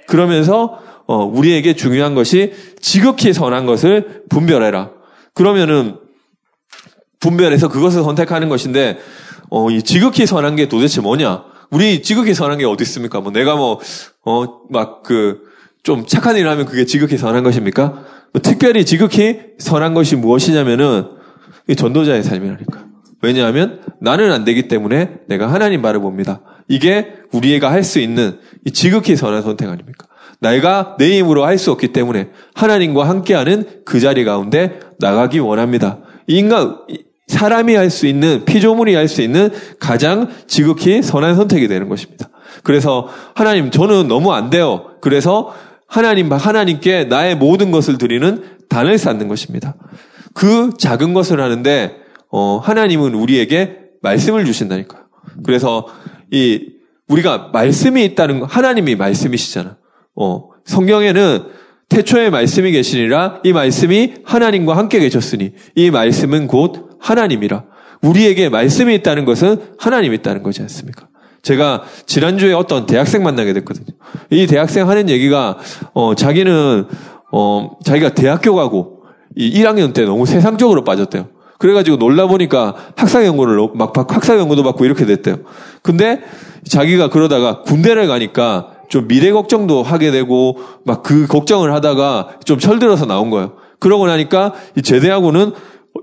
그러면서 0.07 0.79
어, 1.05 1.25
우리에게 1.25 1.75
중요한 1.75 2.15
것이 2.15 2.53
지극히 2.79 3.33
선한 3.33 3.65
것을 3.65 4.23
분별해라. 4.29 4.91
그러면은 5.33 5.97
분별해서 7.19 7.69
그것을 7.69 8.03
선택하는 8.03 8.49
것인데 8.49 8.99
어, 9.49 9.69
이 9.69 9.81
지극히 9.83 10.25
선한 10.25 10.55
게 10.55 10.67
도대체 10.67 11.01
뭐냐? 11.01 11.43
우리 11.69 12.01
지극히 12.01 12.33
선한 12.33 12.57
게 12.59 12.65
어디 12.65 12.83
있습니까? 12.83 13.19
뭐 13.21 13.31
내가 13.31 13.55
뭐 13.55 13.79
어 14.25 14.67
막 14.69 15.03
그 15.03 15.53
좀 15.83 16.05
착한 16.05 16.37
일을 16.37 16.49
하면 16.49 16.65
그게 16.65 16.85
지극히 16.85 17.17
선한 17.17 17.43
것입니까? 17.43 18.05
뭐 18.31 18.41
특별히 18.41 18.85
지극히 18.85 19.41
선한 19.59 19.93
것이 19.93 20.15
무엇이냐면은 20.15 21.07
전도자의 21.75 22.23
삶이라니까. 22.23 22.85
왜냐하면 23.21 23.81
나는 23.99 24.31
안 24.31 24.45
되기 24.45 24.67
때문에 24.69 25.19
내가 25.27 25.51
하나님 25.51 25.81
말을 25.81 25.99
봅니다. 25.99 26.41
이게 26.67 27.13
우리가 27.31 27.71
할 27.71 27.83
수 27.83 27.99
있는 27.99 28.39
지극히 28.73 29.15
선한 29.15 29.41
선택 29.41 29.69
아닙니까? 29.69 30.07
내가 30.39 30.95
내 30.99 31.17
힘으로 31.17 31.45
할 31.45 31.57
수 31.57 31.71
없기 31.71 31.89
때문에 31.93 32.29
하나님과 32.53 33.07
함께하는 33.07 33.81
그 33.85 33.99
자리 33.99 34.25
가운데 34.25 34.79
나가기 34.99 35.39
원합니다. 35.39 35.99
인간, 36.27 36.77
사람이 37.27 37.75
할 37.75 37.89
수 37.89 38.07
있는, 38.07 38.43
피조물이 38.45 38.93
할 38.95 39.07
수 39.07 39.21
있는 39.21 39.49
가장 39.79 40.29
지극히 40.47 41.01
선한 41.01 41.35
선택이 41.35 41.67
되는 41.67 41.89
것입니다. 41.89 42.29
그래서 42.63 43.07
하나님, 43.35 43.71
저는 43.71 44.07
너무 44.07 44.33
안 44.33 44.49
돼요. 44.49 44.91
그래서 45.01 45.53
하나님, 45.87 46.31
하나님께 46.31 47.05
나의 47.05 47.35
모든 47.35 47.71
것을 47.71 47.97
드리는 47.97 48.43
단을 48.69 48.97
쌓는 48.97 49.27
것입니다. 49.27 49.75
그 50.33 50.71
작은 50.77 51.13
것을 51.13 51.39
하는데, 51.39 51.95
어, 52.29 52.59
하나님은 52.63 53.13
우리에게 53.13 53.77
말씀을 54.01 54.45
주신다니까요. 54.45 55.03
그래서 55.43 55.87
이 56.33 56.65
우리가 57.07 57.51
말씀이 57.53 58.03
있다는 58.03 58.39
거 58.39 58.45
하나님이 58.47 58.95
말씀이시잖아. 58.95 59.77
어, 60.15 60.49
성경에는 60.65 61.43
태초에 61.89 62.31
말씀이 62.31 62.71
계시니라 62.71 63.41
이 63.43 63.53
말씀이 63.53 64.15
하나님과 64.23 64.75
함께 64.75 64.99
계셨으니 64.99 65.53
이 65.75 65.91
말씀은 65.91 66.47
곧 66.47 66.97
하나님이라. 66.99 67.65
우리에게 68.01 68.49
말씀이 68.49 68.95
있다는 68.95 69.25
것은 69.25 69.57
하나님이 69.77 70.15
있다는 70.17 70.41
거지 70.43 70.61
않습니까? 70.63 71.07
제가 71.43 71.83
지난주에 72.07 72.53
어떤 72.53 72.87
대학생 72.87 73.21
만나게 73.21 73.53
됐거든요. 73.53 73.95
이 74.31 74.47
대학생 74.47 74.89
하는 74.89 75.09
얘기가 75.09 75.57
어 75.93 76.15
자기는 76.15 76.87
어 77.31 77.71
자기가 77.83 78.15
대학교 78.15 78.55
가고 78.55 79.03
이 79.35 79.61
1학년 79.61 79.93
때 79.93 80.03
너무 80.05 80.25
세상적으로 80.25 80.83
빠졌대요. 80.83 81.27
그래가지고 81.63 81.95
놀라 81.95 82.27
보니까 82.27 82.75
학사 82.97 83.25
연구를 83.25 83.69
막 83.73 83.93
학사 83.95 84.37
연구도 84.37 84.63
받고 84.63 84.83
이렇게 84.83 85.05
됐대요. 85.05 85.37
근데 85.81 86.19
자기가 86.67 87.09
그러다가 87.09 87.61
군대를 87.61 88.07
가니까 88.07 88.71
좀 88.89 89.07
미래 89.07 89.31
걱정도 89.31 89.81
하게 89.81 90.11
되고 90.11 90.57
막 90.83 91.03
그 91.03 91.25
걱정을 91.25 91.73
하다가 91.73 92.39
좀 92.43 92.59
철들어서 92.59 93.05
나온 93.05 93.29
거예요. 93.29 93.53
그러고 93.79 94.07
나니까 94.07 94.53
이 94.75 94.81
제대하고는 94.81 95.53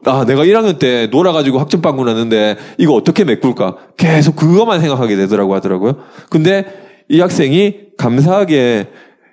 아, 0.06 0.24
내가 0.24 0.46
1학년 0.46 0.78
때 0.78 1.08
놀아가지고 1.10 1.58
학점 1.58 1.82
빵꾸 1.82 2.04
났는데 2.04 2.56
이거 2.78 2.94
어떻게 2.94 3.24
메꿀까? 3.24 3.76
계속 3.98 4.36
그것만 4.36 4.80
생각하게 4.80 5.16
되더라고 5.16 5.54
하더라고요. 5.56 5.96
근데 6.30 6.64
이 7.10 7.20
학생이 7.20 7.74
감사하게 7.98 8.88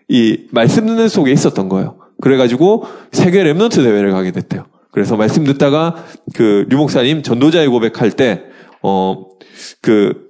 이 0.09 0.39
말씀 0.51 1.07
속에 1.07 1.31
있었던 1.31 1.69
거예요. 1.69 1.95
그래가지고 2.19 2.83
세계 3.13 3.45
랩런트 3.45 3.75
대회를 3.75 4.11
가게 4.11 4.31
됐대요. 4.31 4.65
그래서 4.97 5.15
말씀 5.15 5.43
듣다가 5.43 5.93
그 6.33 6.65
류목사님 6.69 7.21
전도자의 7.21 7.67
고백할 7.67 8.09
때, 8.09 8.41
어, 8.81 9.27
그, 9.79 10.25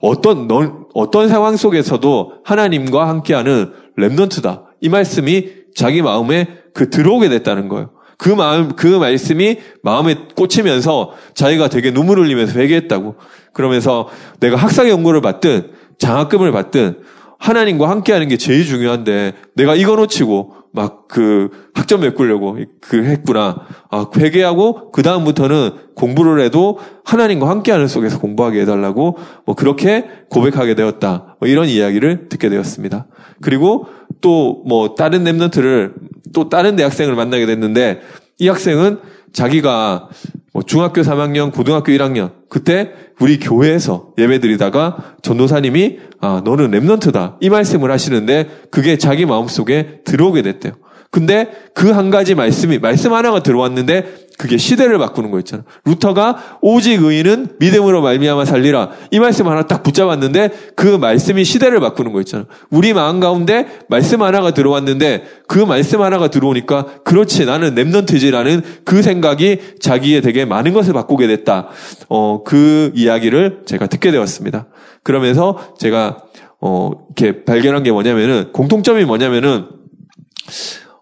어떤, 0.00 0.48
넌, 0.48 0.86
어떤 0.94 1.28
상황 1.28 1.54
속에서도 1.54 2.32
하나님과 2.42 3.06
함께하는 3.10 3.74
랩넌트다. 3.98 4.62
이 4.80 4.88
말씀이 4.88 5.50
자기 5.76 6.00
마음에 6.00 6.48
그 6.72 6.88
들어오게 6.88 7.28
됐다는 7.28 7.68
거예요. 7.68 7.90
그 8.16 8.30
마음, 8.30 8.74
그 8.74 8.86
말씀이 8.86 9.58
마음에 9.82 10.14
꽂히면서 10.34 11.12
자기가 11.34 11.68
되게 11.68 11.92
눈물 11.92 12.20
흘리면서 12.20 12.58
회개했다고. 12.58 13.16
그러면서 13.52 14.08
내가 14.40 14.56
학사 14.56 14.88
연구를 14.88 15.20
받든 15.20 15.72
장학금을 15.98 16.52
받든 16.52 17.00
하나님과 17.38 17.90
함께하는 17.90 18.28
게 18.28 18.38
제일 18.38 18.64
중요한데 18.64 19.34
내가 19.56 19.74
이거 19.74 19.94
놓치고 19.96 20.59
막 20.72 21.00
그 21.10 21.50
학점 21.74 22.02
메꾸려고 22.02 22.56
그 22.80 23.04
했구나. 23.04 23.66
아, 23.90 24.06
회개하고 24.16 24.92
그 24.92 25.02
다음부터는 25.02 25.72
공부를 25.96 26.40
해도 26.40 26.78
하나님과 27.04 27.48
함께하는 27.48 27.88
속에서 27.88 28.20
공부하게 28.20 28.60
해달라고 28.62 29.18
뭐 29.44 29.54
그렇게 29.56 30.06
고백하게 30.30 30.76
되었다. 30.76 31.36
뭐 31.40 31.48
이런 31.48 31.66
이야기를 31.66 32.28
듣게 32.28 32.48
되었습니다. 32.48 33.08
그리고 33.42 33.86
또 34.20 34.62
뭐 34.66 34.94
다른 34.94 35.24
랩런트를 35.24 35.94
또 36.32 36.48
다른 36.48 36.76
대학생을 36.76 37.14
만나게 37.16 37.46
됐는데 37.46 38.00
이 38.38 38.48
학생은 38.48 39.00
자기가 39.32 40.08
뭐 40.52 40.62
중학교 40.62 41.00
3학년, 41.02 41.52
고등학교 41.52 41.92
1학년 41.92 42.32
그때 42.48 42.92
우리 43.20 43.38
교회에서 43.38 44.12
예배드리다가 44.18 45.14
전도사님이 45.22 45.98
아 46.20 46.42
너는 46.44 46.72
랩넌트다 46.72 47.36
이 47.40 47.48
말씀을 47.48 47.90
하시는데 47.90 48.48
그게 48.70 48.98
자기 48.98 49.26
마음 49.26 49.46
속에 49.46 50.00
들어오게 50.04 50.42
됐대요. 50.42 50.72
근데 51.10 51.50
그 51.74 51.90
한 51.90 52.10
가지 52.10 52.34
말씀이 52.34 52.78
말씀 52.78 53.12
하나가 53.12 53.42
들어왔는데 53.42 54.30
그게 54.38 54.56
시대를 54.56 54.96
바꾸는 54.98 55.30
거였잖아. 55.30 55.64
루터가 55.84 56.58
오직 56.62 57.02
의인은 57.02 57.56
믿음으로 57.58 58.00
말미암아 58.00 58.46
살리라. 58.46 58.90
이 59.10 59.18
말씀 59.18 59.46
하나 59.48 59.66
딱 59.66 59.82
붙잡았는데 59.82 60.72
그 60.76 60.86
말씀이 60.86 61.44
시대를 61.44 61.78
바꾸는 61.80 62.12
거였잖아. 62.12 62.46
우리 62.70 62.94
마음 62.94 63.20
가운데 63.20 63.66
말씀 63.88 64.22
하나가 64.22 64.52
들어왔는데 64.52 65.24
그 65.46 65.58
말씀 65.58 66.00
하나가 66.00 66.28
들어오니까 66.28 67.02
그렇지 67.04 67.44
나는 67.44 67.74
랩넌트지라는 67.74 68.62
그 68.84 69.02
생각이 69.02 69.58
자기의 69.78 70.22
되게 70.22 70.46
많은 70.46 70.72
것을 70.72 70.94
바꾸게 70.94 71.26
됐다. 71.26 71.68
어, 72.08 72.42
그 72.42 72.92
이야기를 72.94 73.64
제가 73.66 73.88
듣게 73.88 74.10
되었습니다. 74.10 74.68
그러면서 75.02 75.74
제가 75.78 76.22
어, 76.62 76.92
이렇게 77.08 77.44
발견한 77.44 77.82
게 77.82 77.92
뭐냐면은 77.92 78.52
공통점이 78.52 79.04
뭐냐면은 79.04 79.66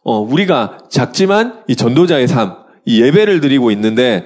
어, 0.08 0.20
우리가 0.20 0.78
작지만 0.88 1.60
이 1.68 1.76
전도자의 1.76 2.28
삶, 2.28 2.54
이 2.86 3.02
예배를 3.02 3.42
드리고 3.42 3.70
있는데 3.72 4.24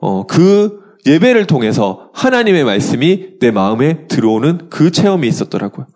어, 0.00 0.26
그 0.26 0.80
예배를 1.06 1.46
통해서 1.46 2.10
하나님의 2.12 2.64
말씀이 2.64 3.38
내 3.38 3.52
마음에 3.52 4.08
들어오는 4.08 4.62
그 4.70 4.90
체험이 4.90 5.28
있었더라고요. 5.28 5.86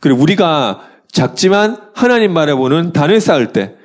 그리고 0.00 0.20
우리가 0.20 0.82
작지만 1.10 1.78
하나님 1.94 2.34
바라보는 2.34 2.92
단을 2.92 3.18
쌓을 3.22 3.54
때, 3.54 3.76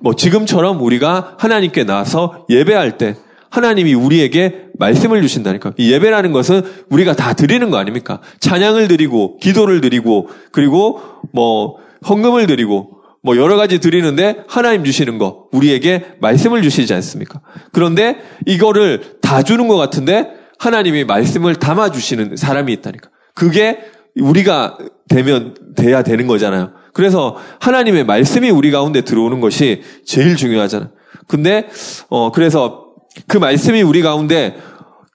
뭐 0.00 0.16
지금처럼 0.16 0.80
우리가 0.80 1.34
하나님께 1.36 1.84
나서 1.84 2.46
예배할 2.48 2.96
때, 2.96 3.16
하나님이 3.50 3.92
우리에게 3.92 4.68
말씀을 4.78 5.20
주신다니까. 5.20 5.74
이 5.76 5.92
예배라는 5.92 6.32
것은 6.32 6.62
우리가 6.88 7.14
다 7.14 7.34
드리는 7.34 7.68
거 7.70 7.76
아닙니까? 7.76 8.20
찬양을 8.40 8.88
드리고, 8.88 9.36
기도를 9.40 9.82
드리고, 9.82 10.30
그리고 10.52 11.00
뭐 11.32 11.76
헌금을 12.08 12.46
드리고, 12.46 13.03
뭐 13.24 13.38
여러 13.38 13.56
가지 13.56 13.78
드리는데 13.78 14.44
하나님 14.46 14.84
주시는 14.84 15.16
거, 15.16 15.46
우리에게 15.50 16.04
말씀을 16.20 16.60
주시지 16.60 16.92
않습니까? 16.92 17.40
그런데 17.72 18.18
이거를 18.44 19.18
다 19.22 19.42
주는 19.42 19.66
것 19.66 19.78
같은데 19.78 20.28
하나님이 20.58 21.04
말씀을 21.04 21.56
담아 21.56 21.90
주시는 21.90 22.36
사람이 22.36 22.70
있다니까. 22.74 23.08
그게 23.34 23.78
우리가 24.20 24.76
되면 25.08 25.54
돼야 25.74 26.02
되는 26.02 26.26
거잖아요. 26.26 26.72
그래서 26.92 27.36
하나님의 27.60 28.04
말씀이 28.04 28.50
우리 28.50 28.70
가운데 28.70 29.00
들어오는 29.00 29.40
것이 29.40 29.82
제일 30.04 30.36
중요하잖아요. 30.36 30.90
근데 31.26 31.66
어 32.10 32.30
그래서 32.30 32.92
그 33.26 33.38
말씀이 33.38 33.80
우리 33.80 34.02
가운데 34.02 34.56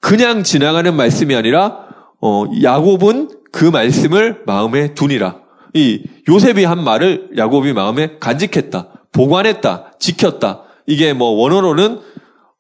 그냥 0.01 0.41
지나가는 0.41 0.93
말씀이 0.95 1.35
아니라 1.35 1.85
어 2.21 2.45
야곱은 2.63 3.29
그 3.51 3.65
말씀을 3.65 4.41
마음에 4.47 4.95
두니라. 4.95 5.48
이 5.73 6.03
요셉이 6.27 6.63
한 6.65 6.83
말을 6.83 7.31
야곱이 7.37 7.73
마음에 7.73 8.17
간직했다, 8.19 8.87
보관했다, 9.11 9.93
지켰다. 9.99 10.63
이게 10.87 11.13
뭐 11.13 11.29
원어로는 11.31 11.99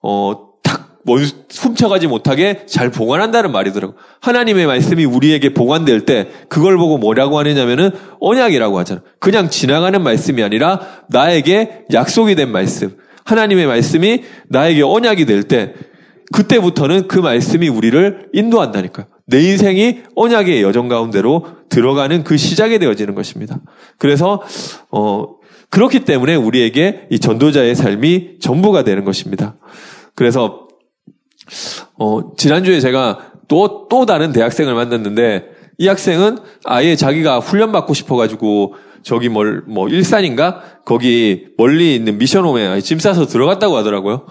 어 0.01 0.49
탁 0.69 0.99
훔쳐가지 1.51 2.05
못하게 2.05 2.65
잘 2.67 2.91
보관한다는 2.91 3.51
말이더라고. 3.51 3.95
하나님의 4.21 4.67
말씀이 4.67 5.03
우리에게 5.05 5.53
보관될 5.53 6.05
때 6.05 6.29
그걸 6.47 6.77
보고 6.77 6.99
뭐라고 6.99 7.39
하느냐면은 7.39 7.89
언약이라고 8.19 8.77
하잖아. 8.77 9.01
그냥 9.19 9.49
지나가는 9.49 9.99
말씀이 10.03 10.43
아니라 10.43 10.79
나에게 11.09 11.85
약속이 11.91 12.35
된 12.35 12.51
말씀. 12.51 12.97
하나님의 13.23 13.65
말씀이 13.65 14.23
나에게 14.49 14.83
언약이 14.83 15.25
될 15.25 15.43
때 15.43 15.73
그때부터는 16.31 17.07
그 17.07 17.17
말씀이 17.17 17.67
우리를 17.67 18.29
인도한다니까요. 18.33 19.07
내 19.29 19.41
인생이 19.41 20.01
언약의 20.15 20.61
여정 20.61 20.87
가운데로 20.87 21.45
들어가는 21.69 22.23
그 22.23 22.37
시작이 22.37 22.79
되어지는 22.79 23.15
것입니다. 23.15 23.59
그래서 23.97 24.41
어 24.91 25.35
그렇기 25.69 26.05
때문에 26.05 26.35
우리에게 26.35 27.07
이 27.11 27.19
전도자의 27.19 27.75
삶이 27.75 28.39
전부가 28.39 28.83
되는 28.83 29.05
것입니다. 29.05 29.55
그래서 30.15 30.67
어 31.97 32.35
지난주에 32.35 32.79
제가 32.79 33.31
또또 33.47 34.05
다른 34.05 34.31
대학생을 34.31 34.73
만났는데 34.73 35.45
이 35.77 35.87
학생은 35.87 36.39
아예 36.65 36.95
자기가 36.95 37.39
훈련 37.39 37.71
받고 37.71 37.93
싶어 37.93 38.15
가지고 38.15 38.75
저기 39.01 39.29
뭘, 39.29 39.63
뭐, 39.65 39.87
일산인가? 39.87 40.61
거기 40.83 41.47
멀리 41.57 41.95
있는 41.95 42.17
미션홈에 42.17 42.81
짐 42.81 42.99
싸서 42.99 43.27
들어갔다고 43.27 43.77
하더라고요. 43.77 44.25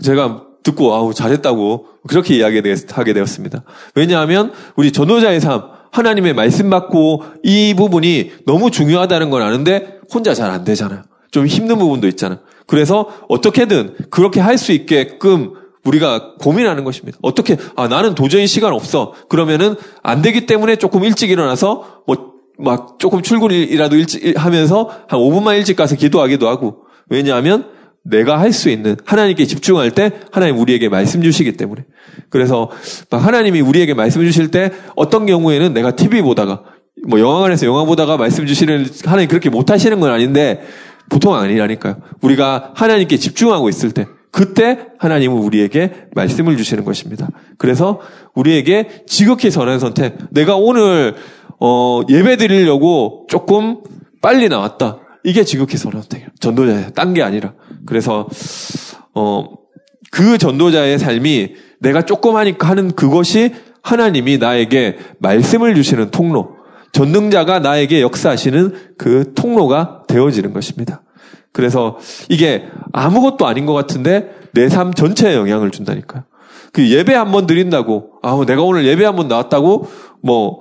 제가 0.00 0.44
듣고, 0.62 0.94
아우, 0.94 1.14
잘했다고. 1.14 1.86
그렇게 2.08 2.36
이야기하게 2.36 3.12
되었습니다. 3.14 3.62
왜냐하면 3.94 4.52
우리 4.76 4.92
전도자의 4.92 5.40
삶, 5.40 5.62
하나님의 5.92 6.34
말씀 6.34 6.70
받고 6.70 7.22
이 7.42 7.74
부분이 7.76 8.32
너무 8.46 8.70
중요하다는 8.70 9.30
걸 9.30 9.42
아는데 9.42 9.98
혼자 10.12 10.34
잘 10.34 10.50
안 10.50 10.64
되잖아요. 10.64 11.02
좀 11.30 11.46
힘든 11.46 11.78
부분도 11.78 12.08
있잖아요. 12.08 12.38
그래서 12.66 13.08
어떻게든 13.28 13.96
그렇게 14.10 14.40
할 14.40 14.56
수 14.58 14.72
있게끔 14.72 15.54
우리가 15.84 16.34
고민하는 16.40 16.84
것입니다. 16.84 17.18
어떻게, 17.22 17.56
아, 17.76 17.88
나는 17.88 18.14
도저히 18.14 18.46
시간 18.46 18.72
없어. 18.72 19.14
그러면은 19.28 19.74
안 20.02 20.22
되기 20.22 20.46
때문에 20.46 20.76
조금 20.76 21.04
일찍 21.04 21.30
일어나서 21.30 22.02
뭐, 22.06 22.32
막 22.58 22.98
조금 22.98 23.20
출근이라도 23.22 23.96
일찍 23.96 24.38
하면서 24.38 24.88
한 25.08 25.18
5분만 25.20 25.56
일찍 25.56 25.76
가서 25.76 25.96
기도하기도 25.96 26.48
하고. 26.48 26.84
왜냐하면 27.08 27.66
내가 28.04 28.40
할 28.40 28.52
수 28.52 28.68
있는 28.68 28.96
하나님께 29.04 29.46
집중할 29.46 29.92
때 29.92 30.10
하나님 30.30 30.58
우리에게 30.58 30.88
말씀 30.88 31.22
주시기 31.22 31.56
때문에 31.56 31.84
그래서 32.30 32.70
하나님이 33.10 33.60
우리에게 33.60 33.94
말씀 33.94 34.22
주실 34.22 34.50
때 34.50 34.70
어떤 34.96 35.26
경우에는 35.26 35.72
내가 35.72 35.94
TV 35.96 36.22
보다가 36.22 36.62
뭐 37.06 37.20
영화관에서 37.20 37.66
영화 37.66 37.84
보다가 37.84 38.16
말씀 38.16 38.46
주시는 38.46 38.86
하나님 39.04 39.28
그렇게 39.28 39.50
못 39.50 39.70
하시는 39.70 39.98
건 40.00 40.10
아닌데 40.10 40.62
보통 41.08 41.34
아니라니까요. 41.34 41.96
우리가 42.22 42.72
하나님께 42.74 43.16
집중하고 43.16 43.68
있을 43.68 43.92
때 43.92 44.06
그때 44.30 44.78
하나님은 44.98 45.36
우리에게 45.36 46.06
말씀을 46.14 46.56
주시는 46.56 46.84
것입니다. 46.84 47.28
그래서 47.58 48.00
우리에게 48.34 49.04
지극히 49.06 49.50
선한 49.50 49.78
선택. 49.78 50.16
내가 50.30 50.56
오늘 50.56 51.14
어, 51.60 52.00
예배 52.08 52.36
드리려고 52.38 53.26
조금 53.28 53.78
빨리 54.22 54.48
나왔다. 54.48 55.01
이게 55.24 55.44
지극히 55.44 55.76
선택이에요. 55.76 56.28
전도자의 56.40 56.92
딴게 56.94 57.22
아니라. 57.22 57.54
그래서 57.86 58.28
어, 59.14 59.46
그 60.10 60.38
전도자의 60.38 60.98
삶이 60.98 61.54
내가 61.80 62.02
조금 62.02 62.36
하니까 62.36 62.68
하는 62.68 62.92
그것이 62.92 63.54
하나님이 63.82 64.38
나에게 64.38 64.98
말씀을 65.18 65.74
주시는 65.74 66.10
통로, 66.10 66.56
전능자가 66.92 67.58
나에게 67.60 68.00
역사하시는 68.02 68.94
그 68.98 69.32
통로가 69.34 70.04
되어지는 70.08 70.52
것입니다. 70.52 71.02
그래서 71.52 71.98
이게 72.28 72.64
아무것도 72.92 73.46
아닌 73.46 73.66
것 73.66 73.72
같은데 73.74 74.34
내 74.52 74.68
삶 74.68 74.92
전체에 74.94 75.34
영향을 75.34 75.70
준다니까요. 75.70 76.24
그 76.72 76.88
예배 76.88 77.14
한 77.14 77.32
번 77.32 77.46
드린다고, 77.46 78.12
아, 78.22 78.42
내가 78.46 78.62
오늘 78.62 78.86
예배 78.86 79.04
한 79.04 79.16
번 79.16 79.28
나왔다고, 79.28 79.86
뭐, 80.22 80.60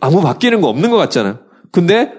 아무 0.00 0.20
바뀌는 0.22 0.60
거 0.60 0.68
없는 0.68 0.90
것 0.90 0.96
같잖아요. 0.96 1.38
근데 1.70 2.12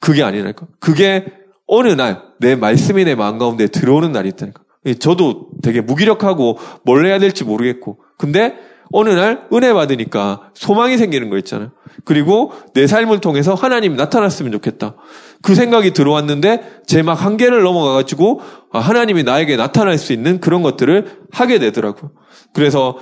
그게 0.00 0.22
아니라니까. 0.22 0.66
그게 0.80 1.26
어느 1.66 1.88
날 1.88 2.26
내 2.38 2.54
말씀이 2.54 3.04
내 3.04 3.14
마음 3.14 3.38
가운데 3.38 3.66
들어오는 3.66 4.12
날이 4.12 4.28
있다니까. 4.28 4.62
저도 5.00 5.48
되게 5.62 5.80
무기력하고 5.80 6.58
뭘 6.84 7.06
해야 7.06 7.18
될지 7.18 7.44
모르겠고. 7.44 7.98
근데 8.18 8.54
어느 8.92 9.08
날 9.08 9.48
은혜 9.52 9.72
받으니까 9.72 10.50
소망이 10.54 10.96
생기는 10.96 11.28
거 11.30 11.38
있잖아요. 11.38 11.72
그리고 12.04 12.52
내 12.74 12.86
삶을 12.86 13.20
통해서 13.20 13.54
하나님이 13.54 13.96
나타났으면 13.96 14.52
좋겠다. 14.52 14.96
그 15.42 15.54
생각이 15.54 15.92
들어왔는데 15.92 16.82
제 16.86 17.02
막 17.02 17.14
한계를 17.14 17.62
넘어가가지고 17.62 18.40
아, 18.72 18.78
하나님이 18.78 19.22
나에게 19.24 19.56
나타날 19.56 19.98
수 19.98 20.12
있는 20.12 20.38
그런 20.40 20.62
것들을 20.62 21.22
하게 21.32 21.58
되더라고요. 21.58 22.12
그래서 22.52 22.96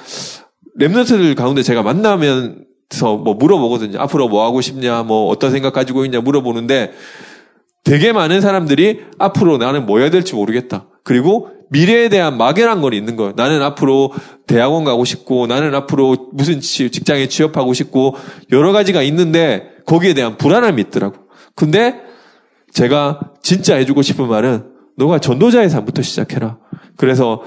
랩런트들 0.80 1.34
가운데 1.36 1.62
제가 1.62 1.82
만나면 1.82 2.64
서뭐 2.90 3.34
물어보거든요. 3.34 4.00
앞으로 4.00 4.28
뭐 4.28 4.44
하고 4.44 4.60
싶냐, 4.60 5.02
뭐 5.02 5.28
어떤 5.28 5.50
생각 5.50 5.72
가지고 5.72 6.04
있냐 6.04 6.20
물어보는데 6.20 6.92
되게 7.84 8.12
많은 8.12 8.40
사람들이 8.40 9.00
앞으로 9.18 9.58
나는 9.58 9.86
뭐 9.86 9.98
해야 9.98 10.10
될지 10.10 10.34
모르겠다. 10.34 10.86
그리고 11.04 11.50
미래에 11.70 12.08
대한 12.08 12.38
막연한 12.38 12.80
건 12.80 12.92
있는 12.92 13.16
거예요. 13.16 13.32
나는 13.36 13.62
앞으로 13.62 14.12
대학원 14.46 14.84
가고 14.84 15.04
싶고, 15.04 15.46
나는 15.46 15.74
앞으로 15.74 16.30
무슨 16.32 16.60
직장에 16.60 17.26
취업하고 17.28 17.74
싶고, 17.74 18.16
여러 18.52 18.72
가지가 18.72 19.02
있는데, 19.02 19.70
거기에 19.84 20.14
대한 20.14 20.36
불안함이 20.36 20.80
있더라고. 20.82 21.16
근데 21.54 22.00
제가 22.72 23.32
진짜 23.42 23.76
해주고 23.76 24.02
싶은 24.02 24.28
말은, 24.28 24.66
너가 24.96 25.18
전도자의 25.18 25.68
삶부터 25.68 26.02
시작해라. 26.02 26.58
그래서 26.96 27.42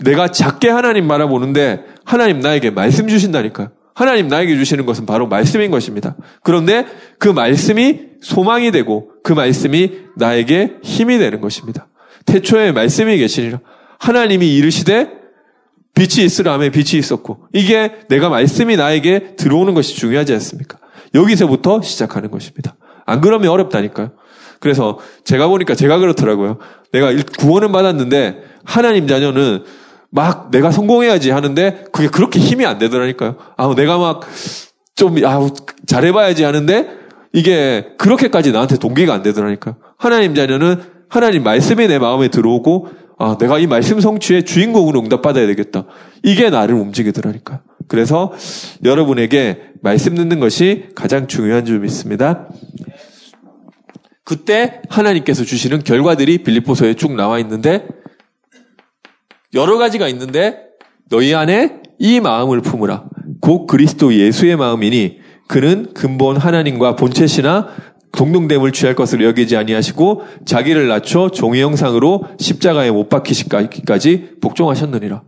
내가 0.00 0.28
작게 0.28 0.68
하나님 0.68 1.08
바라보는데, 1.08 1.84
하나님 2.04 2.40
나에게 2.40 2.70
말씀 2.70 3.08
주신다니까요. 3.08 3.70
하나님 3.94 4.28
나에게 4.28 4.56
주시는 4.56 4.86
것은 4.86 5.06
바로 5.06 5.26
말씀인 5.26 5.70
것입니다. 5.70 6.16
그런데 6.42 6.86
그 7.18 7.28
말씀이 7.28 8.00
소망이 8.22 8.70
되고 8.70 9.10
그 9.22 9.32
말씀이 9.32 9.92
나에게 10.16 10.76
힘이 10.82 11.18
되는 11.18 11.40
것입니다. 11.40 11.88
태초에 12.24 12.72
말씀이 12.72 13.16
계시니라. 13.18 13.60
하나님이 13.98 14.54
이르시되 14.56 15.10
빛이 15.94 16.24
있으라 16.24 16.54
하면 16.54 16.70
빛이 16.70 16.98
있었고 16.98 17.48
이게 17.52 17.92
내가 18.08 18.28
말씀이 18.28 18.76
나에게 18.76 19.36
들어오는 19.36 19.74
것이 19.74 19.94
중요하지 19.96 20.32
않습니까? 20.34 20.78
여기서부터 21.14 21.82
시작하는 21.82 22.30
것입니다. 22.30 22.76
안 23.04 23.20
그러면 23.20 23.50
어렵다니까요. 23.50 24.12
그래서 24.60 24.98
제가 25.24 25.48
보니까 25.48 25.74
제가 25.74 25.98
그렇더라고요. 25.98 26.58
내가 26.92 27.12
구원은 27.38 27.72
받았는데 27.72 28.42
하나님 28.64 29.06
자녀는 29.06 29.64
막 30.14 30.50
내가 30.50 30.70
성공해야지 30.70 31.30
하는데 31.30 31.84
그게 31.90 32.06
그렇게 32.06 32.38
힘이 32.38 32.66
안 32.66 32.78
되더라니까요. 32.78 33.36
아, 33.56 33.74
내가 33.74 33.96
막 33.96 34.20
좀, 34.94 35.16
아, 35.24 35.48
잘해봐야지 35.86 36.44
하는데 36.44 36.88
이게 37.32 37.94
그렇게까지 37.96 38.52
나한테 38.52 38.76
동기가 38.76 39.14
안 39.14 39.22
되더라니까요. 39.22 39.76
하나님 39.96 40.34
자녀는 40.34 40.82
하나님 41.08 41.42
말씀이 41.42 41.88
내 41.88 41.98
마음에 41.98 42.28
들어오고 42.28 42.88
아, 43.18 43.38
내가 43.38 43.58
이 43.58 43.66
말씀 43.66 44.00
성취의 44.00 44.44
주인공으로 44.44 45.00
응답받아야 45.00 45.46
되겠다. 45.46 45.86
이게 46.22 46.50
나를 46.50 46.74
움직이더라니까요. 46.74 47.60
그래서 47.88 48.32
여러분에게 48.84 49.62
말씀 49.80 50.14
듣는 50.14 50.40
것이 50.40 50.88
가장 50.94 51.26
중요한 51.26 51.64
줄 51.64 51.80
믿습니다. 51.80 52.48
그때 54.24 54.82
하나님께서 54.90 55.44
주시는 55.44 55.84
결과들이 55.84 56.42
빌리포서에 56.42 56.94
쭉 56.94 57.14
나와 57.14 57.38
있는데 57.38 57.86
여러 59.54 59.78
가지가 59.78 60.08
있는데 60.08 60.58
너희 61.10 61.34
안에 61.34 61.80
이 61.98 62.20
마음을 62.20 62.60
품으라. 62.60 63.04
곧 63.40 63.66
그리스도 63.66 64.14
예수의 64.14 64.56
마음이니 64.56 65.18
그는 65.48 65.92
근본 65.94 66.36
하나님과 66.36 66.96
본체시나 66.96 67.68
동등됨을 68.12 68.72
취할 68.72 68.94
것으로 68.94 69.24
여기지 69.24 69.56
아니하시고 69.56 70.22
자기를 70.44 70.88
낮춰 70.88 71.30
종의 71.30 71.62
형상으로 71.62 72.24
십자가에 72.38 72.90
못 72.90 73.08
박히시기까지 73.08 74.36
복종하셨느니라. 74.40 75.22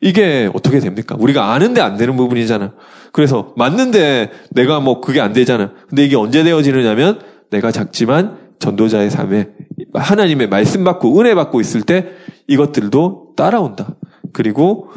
이게 0.00 0.50
어떻게 0.54 0.80
됩니까? 0.80 1.16
우리가 1.18 1.52
아는데 1.52 1.80
안 1.82 1.98
되는 1.98 2.16
부분이잖아. 2.16 2.72
그래서 3.12 3.52
맞는데 3.56 4.30
내가 4.50 4.80
뭐 4.80 5.00
그게 5.00 5.20
안 5.20 5.34
되잖아. 5.34 5.72
근데 5.88 6.04
이게 6.04 6.16
언제 6.16 6.42
되어지느냐면 6.42 7.20
내가 7.50 7.70
작지만 7.70 8.38
전도자의 8.60 9.10
삶에 9.10 9.48
하나님의 9.92 10.48
말씀 10.48 10.84
받고 10.84 11.20
은혜 11.20 11.34
받고 11.34 11.60
있을 11.60 11.82
때 11.82 12.06
이것들도 12.50 13.34
따라온다. 13.36 13.94
그리고 14.32 14.90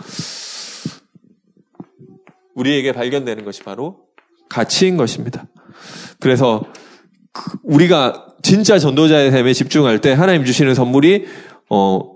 우리에게 2.55 2.91
발견되는 2.93 3.45
것이 3.45 3.61
바로 3.63 3.99
가치인 4.49 4.97
것입니다. 4.97 5.45
그래서 6.19 6.63
그 7.31 7.57
우리가 7.63 8.27
진짜 8.41 8.79
전도자의 8.79 9.31
삶에 9.31 9.53
집중할 9.53 10.01
때 10.01 10.13
하나님 10.13 10.45
주시는 10.45 10.73
선물이 10.75 11.25
어 11.69 12.13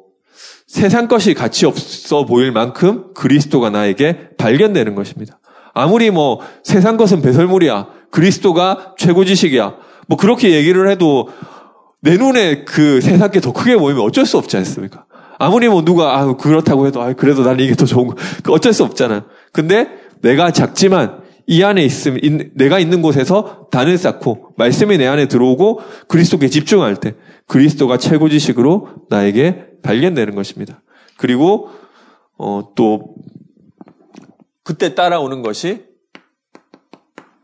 세상 0.66 1.08
것이 1.08 1.34
가치 1.34 1.66
없어 1.66 2.26
보일 2.26 2.52
만큼 2.52 3.14
그리스도가 3.14 3.70
나에게 3.70 4.32
발견되는 4.38 4.96
것입니다. 4.96 5.40
아무리 5.74 6.10
뭐 6.10 6.42
세상 6.64 6.98
것은 6.98 7.22
배설물이야. 7.22 7.90
그리스도가 8.12 8.96
최고 8.98 9.24
지식이야. 9.24 9.76
뭐 10.08 10.18
그렇게 10.18 10.52
얘기를 10.52 10.90
해도 10.90 11.30
내 12.02 12.18
눈에 12.18 12.64
그 12.64 13.02
세상 13.02 13.32
게 13.32 13.40
더 13.40 13.54
크게 13.54 13.76
보이면 13.78 14.04
어쩔 14.04 14.26
수 14.26 14.38
없지 14.38 14.58
않습니까? 14.58 15.07
아무리 15.40 15.68
뭐 15.68 15.84
누가 15.84 16.18
아 16.18 16.36
그렇다고 16.36 16.88
해도 16.88 17.02
아 17.02 17.14
그래도 17.14 17.44
나는 17.44 17.64
이게 17.64 17.76
더 17.76 17.86
좋은 17.86 18.08
거그 18.08 18.52
어쩔 18.52 18.74
수 18.74 18.84
없잖아. 18.84 19.26
근데 19.52 19.88
내가 20.22 20.52
작지만 20.52 21.22
이 21.50 21.64
안에 21.64 21.84
있음, 21.84 22.18
내가 22.56 22.78
있는 22.78 23.02
곳에서 23.02 23.68
단을 23.72 23.98
쌓고 23.98 24.54
말씀이 24.58 24.98
내 24.98 25.08
안에 25.08 25.28
들어오고 25.28 25.82
그리스도께 26.08 26.50
집중할 26.50 26.98
때 26.98 27.16
그리스도가 27.48 27.98
최고 27.98 28.28
지식으로 28.28 28.90
나에게 29.10 29.68
발견되는 29.82 30.36
것입니다. 30.36 30.82
그리고 31.18 31.70
어, 32.38 32.74
또 32.76 33.16
그때 34.64 34.94
따라오는 34.94 35.42
것이 35.42 35.86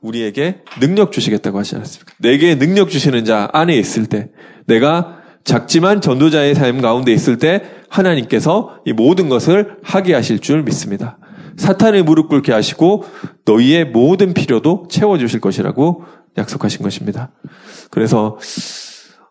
우리에게 0.02 0.64
능력 0.82 1.14
주시겠다고 1.14 1.58
하지 1.58 1.76
않았습니까? 1.76 2.14
내게 2.20 2.60
능력 2.60 2.90
주시는 2.90 3.24
자 3.24 3.50
안에 3.54 3.78
있을 3.78 4.08
때 4.08 4.30
내가 4.66 5.24
작지만 5.46 6.02
전도자의 6.02 6.56
삶 6.56 6.82
가운데 6.82 7.14
있을 7.14 7.38
때 7.38 7.64
하나님께서 7.94 8.80
이 8.86 8.94
모든 8.94 9.30
것을 9.30 9.78
하게 9.84 10.14
하실 10.16 10.40
줄 10.40 10.64
믿습니다. 10.64 11.18
사탄의 11.58 12.04
무릎 12.04 12.30
꿇게 12.30 12.52
하시고 12.52 13.04
너희의 13.46 13.86
모든 13.86 14.34
필요도 14.34 14.88
채워주실 14.90 15.40
것이라고 15.40 16.04
약속하신 16.38 16.82
것입니다. 16.82 17.32
그래서 17.92 18.38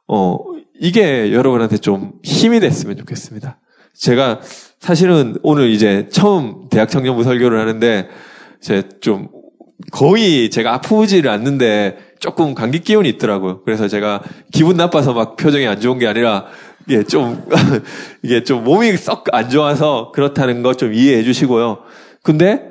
어 0.07 0.39
이게 0.81 1.33
여러분한테 1.33 1.79
좀 1.79 2.13
힘이 2.23 2.61
됐으면 2.61 2.97
좋겠습니다. 2.99 3.59
제가 3.95 4.41
사실은 4.79 5.37
오늘 5.43 5.71
이제 5.71 6.09
처음 6.13 6.69
대학 6.71 6.89
청년부 6.89 7.25
설교를 7.25 7.59
하는데 7.59 8.09
제 8.61 8.83
좀 9.01 9.29
거의 9.91 10.51
제가 10.51 10.75
아프지를 10.75 11.31
않는데 11.31 11.99
조금 12.21 12.55
감기 12.55 12.79
기운이 12.79 13.09
있더라고요. 13.11 13.63
그래서 13.65 13.89
제가 13.89 14.23
기분 14.53 14.77
나빠서 14.77 15.13
막 15.13 15.37
표정이 15.37 15.67
안 15.67 15.81
좋은 15.81 15.99
게 15.99 16.07
아니라 16.07 16.47
이게 16.89 17.03
좀 17.05 17.45
이게 18.23 18.43
좀 18.45 18.65
몸이 18.65 18.97
썩 18.97 19.25
안 19.33 19.49
좋아서 19.51 20.13
그렇다는 20.15 20.63
거 20.63 20.75
좀 20.75 20.93
이해해 20.95 21.23
주시고요. 21.23 21.79
근데 22.23 22.69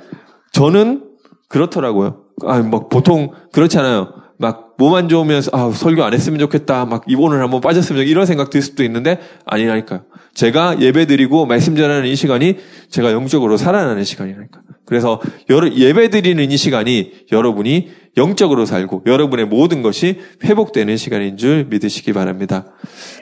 저는 0.51 1.03
그렇더라고요. 1.47 2.23
아, 2.45 2.59
막 2.59 2.89
보통 2.89 3.31
그렇잖아요. 3.51 4.13
막 4.41 4.71
몸 4.81 4.95
안 4.95 5.07
좋으면서 5.07 5.51
아, 5.53 5.69
설교 5.71 6.03
안 6.03 6.11
했으면 6.13 6.39
좋겠다. 6.39 6.85
막 6.85 7.03
이번을 7.07 7.39
한번 7.39 7.61
빠졌으면. 7.61 8.07
이런 8.07 8.25
생각 8.25 8.49
들 8.49 8.63
수도 8.63 8.83
있는데 8.83 9.19
아니라니까요. 9.45 10.05
제가 10.33 10.81
예배 10.81 11.05
드리고 11.05 11.45
말씀 11.45 11.75
전하는 11.75 12.07
이 12.07 12.15
시간이 12.15 12.57
제가 12.89 13.11
영적으로 13.11 13.57
살아나는 13.57 14.03
시간이라니까. 14.03 14.61
그래서 14.87 15.21
예배 15.49 16.09
드리는 16.09 16.51
이 16.51 16.57
시간이 16.57 17.11
여러분이 17.31 17.89
영적으로 18.17 18.65
살고 18.65 19.03
여러분의 19.05 19.45
모든 19.45 19.83
것이 19.83 20.19
회복되는 20.43 20.97
시간인 20.97 21.37
줄 21.37 21.67
믿으시기 21.69 22.11
바랍니다. 22.11 22.65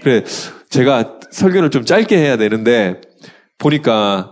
그래 0.02 0.24
제가 0.70 1.20
설교를 1.30 1.72
좀 1.72 1.84
짧게 1.84 2.18
해야 2.18 2.38
되는데 2.38 3.02
보니까 3.58 4.32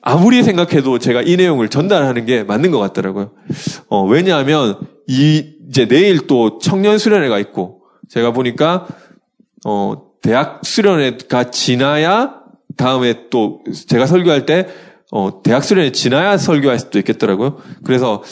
아무리 0.00 0.42
생각해도 0.42 0.98
제가 0.98 1.20
이 1.20 1.36
내용을 1.36 1.68
전달하는 1.68 2.24
게 2.24 2.44
맞는 2.44 2.70
것 2.70 2.78
같더라고요. 2.78 3.32
어, 3.88 4.04
왜냐하면 4.04 4.78
이 5.06 5.55
이제 5.68 5.86
내일 5.86 6.26
또 6.26 6.58
청년 6.58 6.98
수련회가 6.98 7.38
있고 7.38 7.82
제가 8.08 8.32
보니까 8.32 8.86
어, 9.64 9.94
대학 10.22 10.60
수련회가 10.64 11.50
지나야 11.50 12.42
다음에 12.76 13.28
또 13.30 13.62
제가 13.88 14.06
설교할 14.06 14.46
때 14.46 14.68
어, 15.12 15.42
대학 15.42 15.64
수련회 15.64 15.92
지나야 15.92 16.36
설교할 16.36 16.78
수도 16.78 16.98
있겠더라고요. 16.98 17.58
그래서 17.84 18.22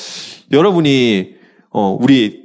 여러분이 0.52 1.34
어, 1.70 1.96
우리 2.00 2.44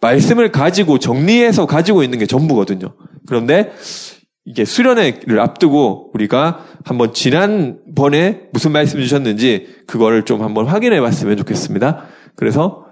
말씀을 0.00 0.52
가지고 0.52 0.98
정리해서 0.98 1.66
가지고 1.66 2.02
있는 2.02 2.18
게 2.18 2.26
전부거든요. 2.26 2.94
그런데 3.26 3.72
이게 4.44 4.66
수련회를 4.66 5.40
앞두고 5.40 6.10
우리가 6.12 6.64
한번 6.84 7.14
지난번에 7.14 8.42
무슨 8.52 8.72
말씀 8.72 9.00
주셨는지 9.00 9.68
그거를 9.86 10.24
좀 10.24 10.42
한번 10.42 10.66
확인해 10.66 11.00
봤으면 11.00 11.38
좋겠습니다. 11.38 12.04
그래서 12.36 12.84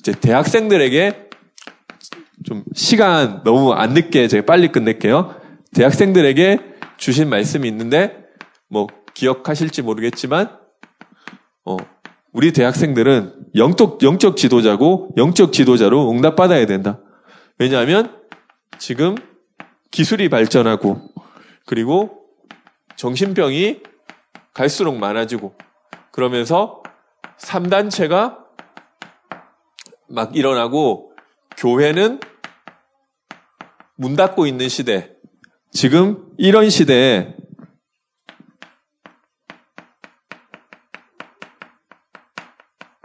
이제 0.00 0.12
대학생들에게 0.12 1.28
좀 2.44 2.64
시간 2.74 3.42
너무 3.44 3.72
안 3.74 3.92
늦게 3.92 4.28
제가 4.28 4.46
빨리 4.46 4.72
끝낼게요. 4.72 5.38
대학생들에게 5.74 6.58
주신 6.96 7.28
말씀이 7.28 7.68
있는데 7.68 8.24
뭐 8.68 8.86
기억하실지 9.12 9.82
모르겠지만 9.82 10.56
어 11.66 11.76
우리 12.32 12.52
대학생들은 12.52 13.34
영적 13.56 14.02
영적 14.02 14.38
지도자고 14.38 15.10
영적 15.18 15.52
지도자로 15.52 16.10
응답받아야 16.10 16.64
된다. 16.64 17.00
왜냐하면 17.58 18.18
지금 18.78 19.14
기술이 19.90 20.30
발전하고 20.30 20.98
그리고 21.66 22.22
정신병이 22.96 23.80
갈수록 24.54 24.96
많아지고 24.96 25.54
그러면서 26.10 26.82
3단체가 27.38 28.49
막 30.10 30.34
일어나고 30.34 31.12
교회는 31.56 32.20
문 33.96 34.16
닫고 34.16 34.46
있는 34.46 34.68
시대. 34.68 35.14
지금 35.70 36.32
이런 36.36 36.68
시대에 36.68 37.36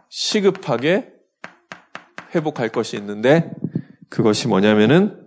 시급하게 0.09 1.13
회복할 2.33 2.69
것이 2.69 2.97
있는데 2.97 3.51
그것이 4.09 4.47
뭐냐면은 4.47 5.21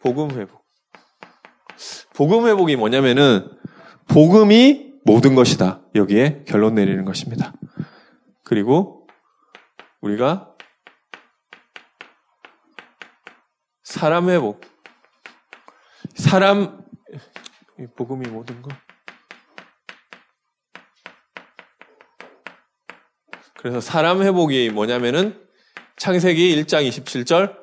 복음 0.00 0.32
회복. 0.32 0.64
복음 2.14 2.46
회복이 2.48 2.74
뭐냐면은 2.76 3.48
복음이 4.08 4.91
모든 5.04 5.34
것이다. 5.34 5.82
여기에 5.94 6.44
결론 6.46 6.74
내리는 6.74 7.04
것입니다. 7.04 7.52
그리고 8.44 9.08
우리가 10.00 10.54
사람 13.82 14.28
회복. 14.30 14.60
사람 16.14 16.82
복음이 17.96 18.28
모든 18.28 18.62
것. 18.62 18.72
그래서 23.58 23.80
사람 23.80 24.22
회복이 24.22 24.70
뭐냐면은 24.70 25.40
창세기 25.96 26.62
1장 26.64 26.88
27절 26.88 27.56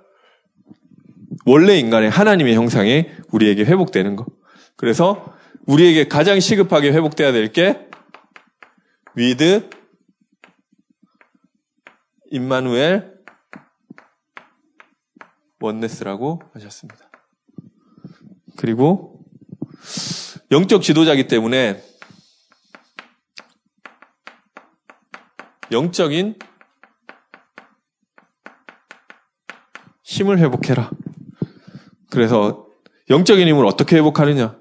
원래 1.45 1.78
인간의 1.78 2.10
하나님의 2.10 2.56
형상이 2.56 3.10
우리에게 3.32 3.65
회복되는 3.65 4.15
것. 4.15 4.25
그래서 4.78 5.38
우리에게 5.69 6.08
가장 6.08 6.39
시급하게 6.39 6.91
회복돼야 6.91 7.32
될 7.32 7.51
게 7.51 7.88
With 9.15 9.69
임마누엘 12.32 13.19
Oneness라고 15.60 16.41
하셨습니다. 16.53 17.10
그리고 18.58 19.23
영적 20.51 20.82
지도자기 20.82 21.27
때문에 21.27 21.84
영적인 25.71 26.39
힘을 30.03 30.39
회복해라. 30.39 30.89
그래서 32.10 32.67
영적인 33.10 33.47
힘을 33.47 33.65
어떻게 33.65 33.97
회복하느냐? 33.97 34.59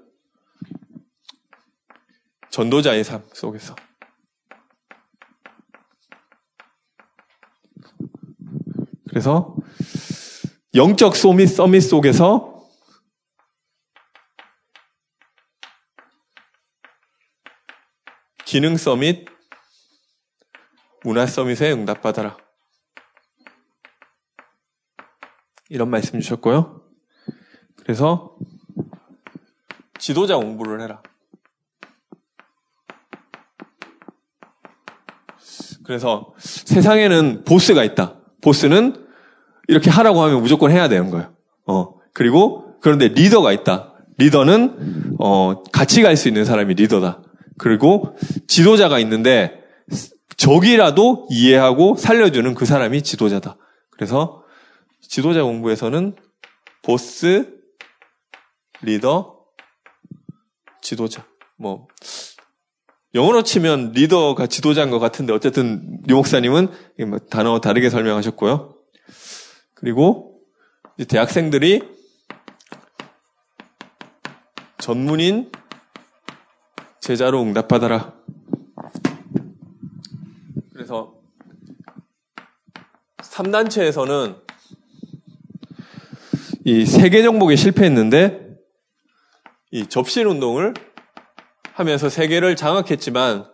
전도자의 2.50 3.04
삶 3.04 3.26
속에서. 3.32 3.74
그래서 9.08 9.56
영적 10.74 11.16
소밋 11.16 11.48
서밋 11.48 11.82
속에서 11.82 12.58
기능 18.48 18.78
서밋, 18.78 19.26
문화 21.04 21.26
서밋에 21.26 21.70
응답받아라. 21.72 22.38
이런 25.68 25.90
말씀 25.90 26.18
주셨고요. 26.18 26.82
그래서 27.76 28.38
지도자 29.98 30.36
공부를 30.36 30.80
해라. 30.80 31.02
그래서 35.88 36.34
세상에는 36.36 37.44
보스가 37.46 37.82
있다. 37.82 38.20
보스는 38.42 39.06
이렇게 39.68 39.88
하라고 39.88 40.20
하면 40.22 40.42
무조건 40.42 40.70
해야 40.70 40.86
되는 40.86 41.08
거예요. 41.08 41.32
어. 41.66 41.94
그리고 42.12 42.78
그런데 42.82 43.08
리더가 43.08 43.52
있다. 43.52 43.94
리더는 44.18 45.16
어, 45.18 45.62
같이 45.72 46.02
갈 46.02 46.18
수 46.18 46.28
있는 46.28 46.44
사람이 46.44 46.74
리더다. 46.74 47.22
그리고 47.56 48.18
지도자가 48.48 48.98
있는데 48.98 49.62
적이라도 50.36 51.26
이해하고 51.30 51.96
살려주는 51.96 52.52
그 52.52 52.66
사람이 52.66 53.00
지도자다. 53.00 53.56
그래서 53.90 54.42
지도자 55.00 55.42
공부에서는 55.42 56.16
보스, 56.82 57.48
리더, 58.82 59.38
지도자. 60.82 61.24
뭐 61.56 61.88
영어로 63.14 63.42
치면 63.42 63.92
리더가 63.92 64.46
지도자인 64.46 64.90
것 64.90 64.98
같은데 64.98 65.32
어쨌든 65.32 66.00
유 66.08 66.16
목사님은 66.16 66.68
뭐 67.08 67.18
단어 67.30 67.60
다르게 67.60 67.88
설명하셨고요. 67.88 68.74
그리고 69.74 70.40
대학생들이 71.08 71.82
전문인 74.78 75.50
제자로 77.00 77.42
응답받아라. 77.42 78.14
그래서 80.72 81.14
3단체에서는 83.18 84.42
이 86.64 86.84
세계 86.84 87.22
정복에 87.22 87.56
실패했는데 87.56 88.48
이 89.70 89.86
접신 89.86 90.26
운동을 90.26 90.74
하면서 91.78 92.08
세계를 92.08 92.56
장악했지만 92.56 93.48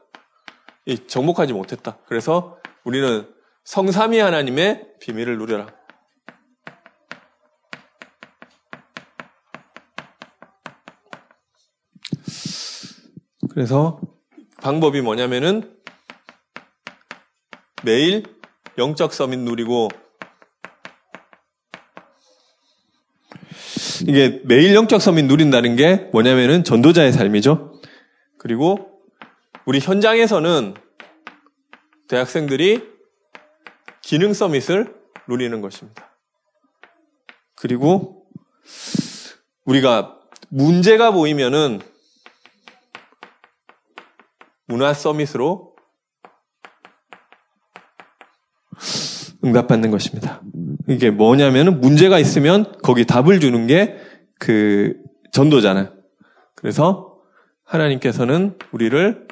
이 0.87 1.07
정복하지 1.07 1.53
못했다. 1.53 1.99
그래서 2.07 2.57
우리는 2.83 3.29
성삼위 3.65 4.19
하나님의 4.19 4.87
비밀을 4.99 5.37
누려라. 5.37 5.67
그래서 13.51 14.01
방법이 14.63 15.03
뭐냐면은 15.03 15.77
매일 17.83 18.25
영적 18.79 19.13
서밋 19.13 19.39
누리고 19.41 19.91
이게 24.07 24.41
매일 24.45 24.75
영적 24.75 25.03
서밋 25.03 25.27
누린다는 25.27 25.77
게 25.77 26.09
뭐냐면은 26.11 26.65
전도자의 26.65 27.13
삶이죠. 27.13 27.74
그리고 28.45 29.01
우리 29.65 29.81
현장에서는 29.81 30.75
대학생들이 32.07 32.87
기능 34.03 34.33
서밋을 34.33 34.95
누리는 35.27 35.61
것입니다. 35.61 36.15
그리고 37.57 38.27
우리가 39.65 40.21
문제가 40.51 41.11
보이면은 41.11 41.81
문화 44.67 44.93
서밋으로 44.93 45.75
응답받는 49.43 49.91
것입니다. 49.91 50.43
이게 50.87 51.11
뭐냐면은 51.11 51.81
문제가 51.81 52.19
있으면 52.19 52.77
거기 52.83 53.05
답을 53.05 53.41
주는 53.41 53.67
게 53.67 54.15
그 54.39 54.95
전도잖아요. 55.33 55.93
그래서 56.55 57.14
하나님께서는 57.65 58.59
우리를 58.73 59.27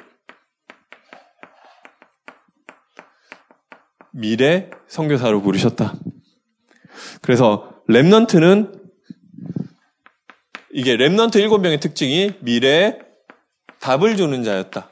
미래 4.11 4.69
성교사로 4.87 5.41
부르셨다. 5.41 5.95
그래서 7.21 7.81
랩넌트는 7.89 8.81
이게 10.71 10.97
랩넌트 10.97 11.37
일곱 11.37 11.59
명의 11.59 11.79
특징이 11.79 12.33
미래에 12.41 12.99
답을 13.79 14.15
주는 14.15 14.43
자였다. 14.43 14.89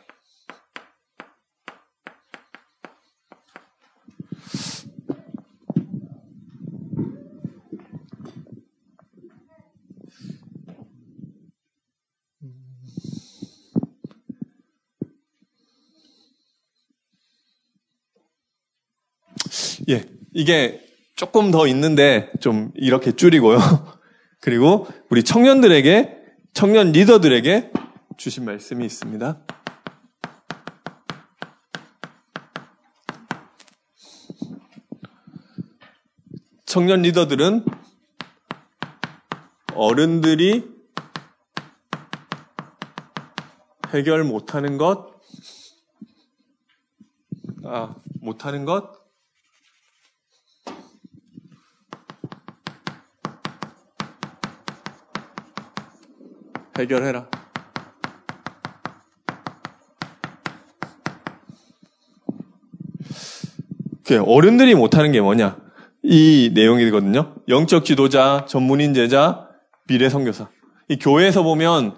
예, 19.91 20.05
이게 20.33 20.81
조금 21.17 21.51
더 21.51 21.67
있는데 21.67 22.31
좀 22.39 22.71
이렇게 22.75 23.11
줄이고요. 23.11 23.59
그리고 24.39 24.87
우리 25.09 25.23
청년들에게, 25.23 26.17
청년 26.53 26.93
리더들에게 26.93 27.71
주신 28.17 28.45
말씀이 28.45 28.85
있습니다. 28.85 29.45
청년 36.65 37.01
리더들은 37.01 37.65
어른들이 39.73 40.71
해결 43.89 44.23
못하는 44.23 44.77
것, 44.77 45.19
아, 47.65 47.93
못하는 48.21 48.63
것, 48.63 49.00
해결해라. 56.77 57.27
어른들이 64.25 64.75
못하는 64.75 65.11
게 65.11 65.21
뭐냐? 65.21 65.57
이 66.03 66.51
내용이거든요. 66.53 67.35
영적 67.47 67.85
지도자, 67.85 68.45
전문인 68.47 68.93
제자, 68.93 69.47
미래 69.87 70.09
선교사. 70.09 70.49
이 70.89 70.97
교회에서 70.97 71.43
보면 71.43 71.95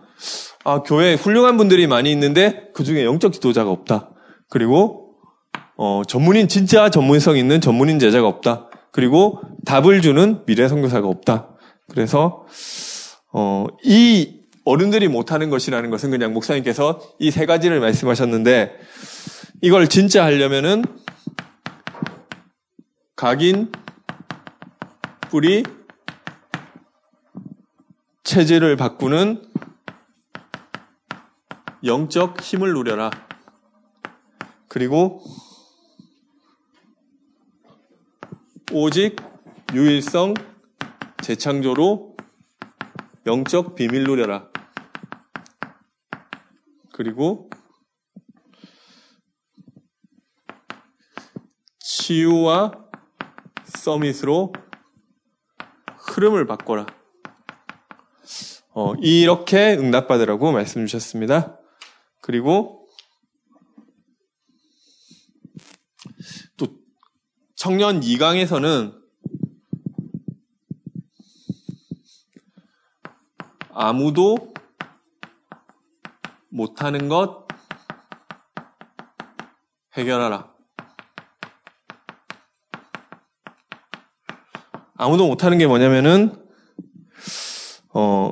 아 0.63 0.81
교회 0.83 1.15
훌륭한 1.15 1.57
분들이 1.57 1.87
많이 1.87 2.11
있는데 2.11 2.69
그 2.73 2.83
중에 2.83 3.03
영적 3.03 3.33
지도자가 3.33 3.71
없다. 3.71 4.11
그리고 4.49 5.15
어, 5.77 6.03
전문인 6.07 6.47
진짜 6.47 6.89
전문성 6.89 7.37
있는 7.37 7.59
전문인 7.61 7.99
제자가 7.99 8.27
없다. 8.27 8.69
그리고 8.91 9.41
답을 9.65 10.01
주는 10.01 10.45
미래 10.45 10.67
선교사가 10.67 11.07
없다. 11.07 11.49
그래서 11.89 12.45
어, 13.31 13.65
이 13.83 14.42
어른들이 14.65 15.07
못하는 15.07 15.49
것이라는 15.49 15.89
것은 15.89 16.09
그냥 16.11 16.33
목사님께서 16.33 17.01
이 17.19 17.31
세 17.31 17.45
가지를 17.45 17.79
말씀하셨는데 17.79 18.79
이걸 19.61 19.87
진짜 19.89 20.23
하려면은 20.23 20.83
각인, 23.15 23.71
뿌리, 25.29 25.63
체질을 28.23 28.77
바꾸는 28.77 29.43
영적 31.83 32.41
힘을 32.41 32.73
누려라. 32.73 33.11
그리고 34.67 35.21
오직 38.71 39.17
유일성 39.73 40.33
재창조로 41.21 42.15
영적 43.25 43.75
비밀 43.75 44.03
누려라. 44.03 44.52
그리고 46.93 47.49
치유와 51.79 52.71
서밋으로 53.65 54.53
흐름을 55.97 56.45
바꿔라. 56.45 56.85
어, 58.75 58.93
이렇게 59.01 59.73
응답받으라고 59.73 60.51
말씀 60.51 60.85
주셨습니다. 60.85 61.59
그리고 62.21 62.87
또 66.57 66.67
청년 67.55 68.01
2강에서는 68.01 69.01
아무도 73.71 74.52
못하는 76.53 77.09
것 77.09 77.47
해결하라. 79.95 80.53
아무도 84.95 85.27
못하는 85.27 85.57
게 85.57 85.65
뭐냐면은 85.65 86.35
어 87.93 88.31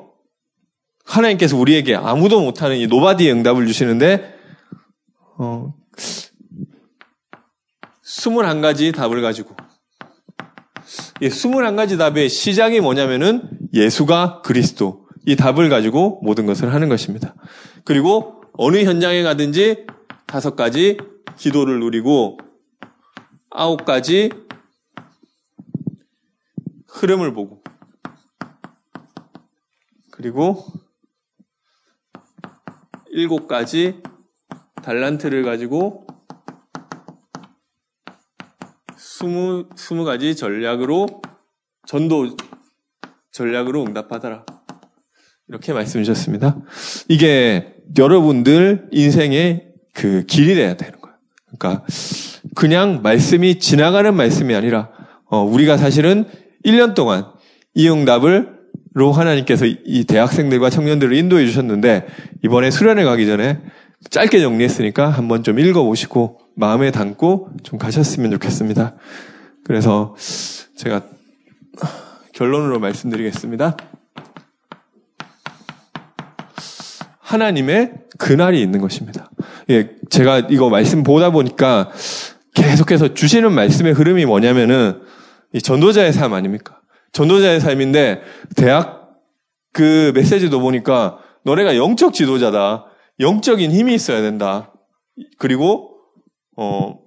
하나님께서 1.06 1.58
우리에게 1.58 1.96
아무도 1.96 2.42
못하는 2.42 2.78
이 2.78 2.88
nobody의 2.88 3.34
응답을 3.34 3.66
주시는데 3.68 4.36
어 5.38 5.74
21가지 8.06 8.94
답을 8.94 9.22
가지고 9.22 9.56
이 11.22 11.28
21가지 11.28 11.98
답의 11.98 12.30
시작이 12.30 12.82
뭐냐면은 12.82 13.50
예수가 13.74 14.42
그리스도 14.44 15.08
이 15.26 15.36
답을 15.36 15.70
가지고 15.70 16.20
모든 16.24 16.46
것을 16.46 16.74
하는 16.74 16.88
것입니다. 16.90 17.36
그리고 17.86 18.44
어느 18.54 18.84
현장에 18.84 19.24
가든지 19.24 19.86
다섯 20.28 20.56
가지 20.56 20.98
기도를 21.38 21.80
누리고 21.80 22.38
아홉 23.50 23.86
가지 23.86 24.30
흐름을 26.88 27.34
보고 27.34 27.64
그리고 30.12 30.64
일곱 33.10 33.48
가지 33.48 34.02
달란트를 34.84 35.44
가지고 35.44 36.08
스무, 38.98 39.68
스무 39.76 40.04
가지 40.04 40.36
전략으로 40.36 41.22
전도 41.88 42.36
전략으로 43.32 43.84
응답하더라. 43.84 44.46
이렇게 45.48 45.74
말씀 45.74 46.02
주셨습니다. 46.04 46.58
이게 47.10 47.71
여러분들 47.98 48.88
인생의 48.92 49.68
그 49.94 50.24
길이 50.28 50.56
돼야 50.56 50.76
되는 50.76 51.00
거예요. 51.00 51.16
그러니까 51.58 51.86
그냥 52.56 53.02
말씀이 53.02 53.60
지나가는 53.60 54.14
말씀이 54.14 54.56
아니라 54.56 54.90
어, 55.26 55.44
우리가 55.44 55.78
사실은 55.78 56.26
1년 56.66 56.96
동안 56.96 57.26
이 57.74 57.90
응답을 57.90 58.62
로 58.94 59.14
하나님께서 59.14 59.66
이 59.66 60.04
대학생들과 60.04 60.70
청년들을 60.70 61.16
인도해 61.16 61.46
주셨는데 61.46 62.08
이번에 62.44 62.72
수련회 62.72 63.06
가기 63.06 63.26
전에 63.26 63.62
짧게 64.10 64.42
정리했으니까 64.42 65.10
한번 65.10 65.44
좀 65.44 65.60
읽어보시고 65.60 66.40
마음에 66.56 66.92
담고 66.92 67.52
좀 67.64 67.80
가셨으면 67.80 68.32
좋겠습니다. 68.32 68.96
그래서 69.64 70.14
제가 70.76 71.04
결론으로 72.34 72.80
말씀드리겠습니다. 72.80 73.78
하나님의 77.32 77.94
그날이 78.18 78.62
있는 78.62 78.82
것입니다. 78.82 79.32
예, 79.70 79.92
제가 80.10 80.48
이거 80.50 80.70
말씀 80.70 81.04
보다 81.04 81.32
보니까 81.32 81.90
계속해서 82.54 83.14
주시는 83.14 83.54
말씀의 83.54 83.94
흐름이 83.94 84.26
뭐냐면은 84.26 85.02
이 85.54 85.62
전도자의 85.62 86.12
삶 86.12 86.34
아닙니까? 86.34 86.82
전도자의 87.14 87.62
삶인데 87.62 88.22
대학 88.56 89.12
그 89.74 90.12
메시지도 90.14 90.60
보니까 90.60 91.20
너네가 91.46 91.78
영적 91.78 92.14
지도자다. 92.14 92.86
영적인 93.20 93.72
힘이 93.72 93.96
있어야 93.96 94.22
된다. 94.22 94.74
그리고 95.38 95.92
어 96.58 97.00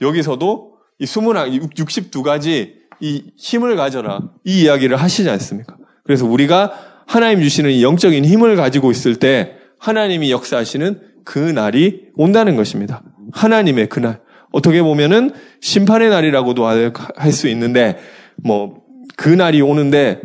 여기서도 0.00 0.74
이 0.98 1.04
20, 1.04 1.74
62가지 1.74 2.74
이 3.00 3.32
힘을 3.38 3.76
가져라. 3.76 4.20
이 4.44 4.62
이야기를 4.62 4.96
하시지 4.96 5.28
않습니까? 5.30 5.76
그래서 6.04 6.26
우리가 6.26 6.72
하나님 7.06 7.40
주시는 7.42 7.70
이 7.70 7.82
영적인 7.82 8.24
힘을 8.24 8.56
가지고 8.56 8.90
있을 8.90 9.16
때 9.16 9.59
하나님이 9.80 10.30
역사하시는 10.30 11.24
그 11.24 11.38
날이 11.38 12.10
온다는 12.14 12.54
것입니다. 12.56 13.02
하나님의 13.32 13.88
그날. 13.88 14.20
어떻게 14.52 14.82
보면은 14.82 15.32
심판의 15.60 16.10
날이라고도 16.10 16.66
할 16.66 17.32
수 17.32 17.48
있는데 17.48 17.98
뭐 18.42 18.80
그 19.20 19.28
날이 19.28 19.60
오는데 19.60 20.22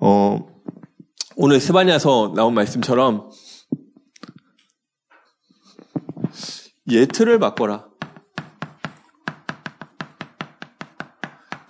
어 0.00 0.38
오늘 1.36 1.60
스바냐서 1.60 2.32
나온 2.34 2.54
말씀처럼 2.54 3.30
예틀을 6.90 7.38
바꿔라. 7.38 7.86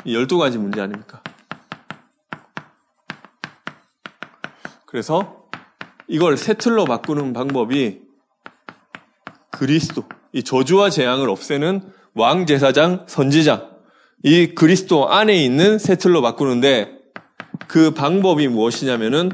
12가지 0.06 0.58
문제 0.58 0.80
아닙니까? 0.80 1.20
그래서 4.86 5.39
이걸 6.10 6.36
세틀로 6.36 6.86
바꾸는 6.86 7.32
방법이 7.32 8.02
그리스도, 9.52 10.02
이 10.32 10.42
저주와 10.42 10.90
재앙을 10.90 11.30
없애는 11.30 11.92
왕 12.16 12.46
제사장 12.46 13.04
선지자, 13.06 13.70
이 14.24 14.48
그리스도 14.56 15.08
안에 15.08 15.36
있는 15.36 15.78
세틀로 15.78 16.20
바꾸는데 16.20 16.98
그 17.68 17.94
방법이 17.94 18.48
무엇이냐면은 18.48 19.30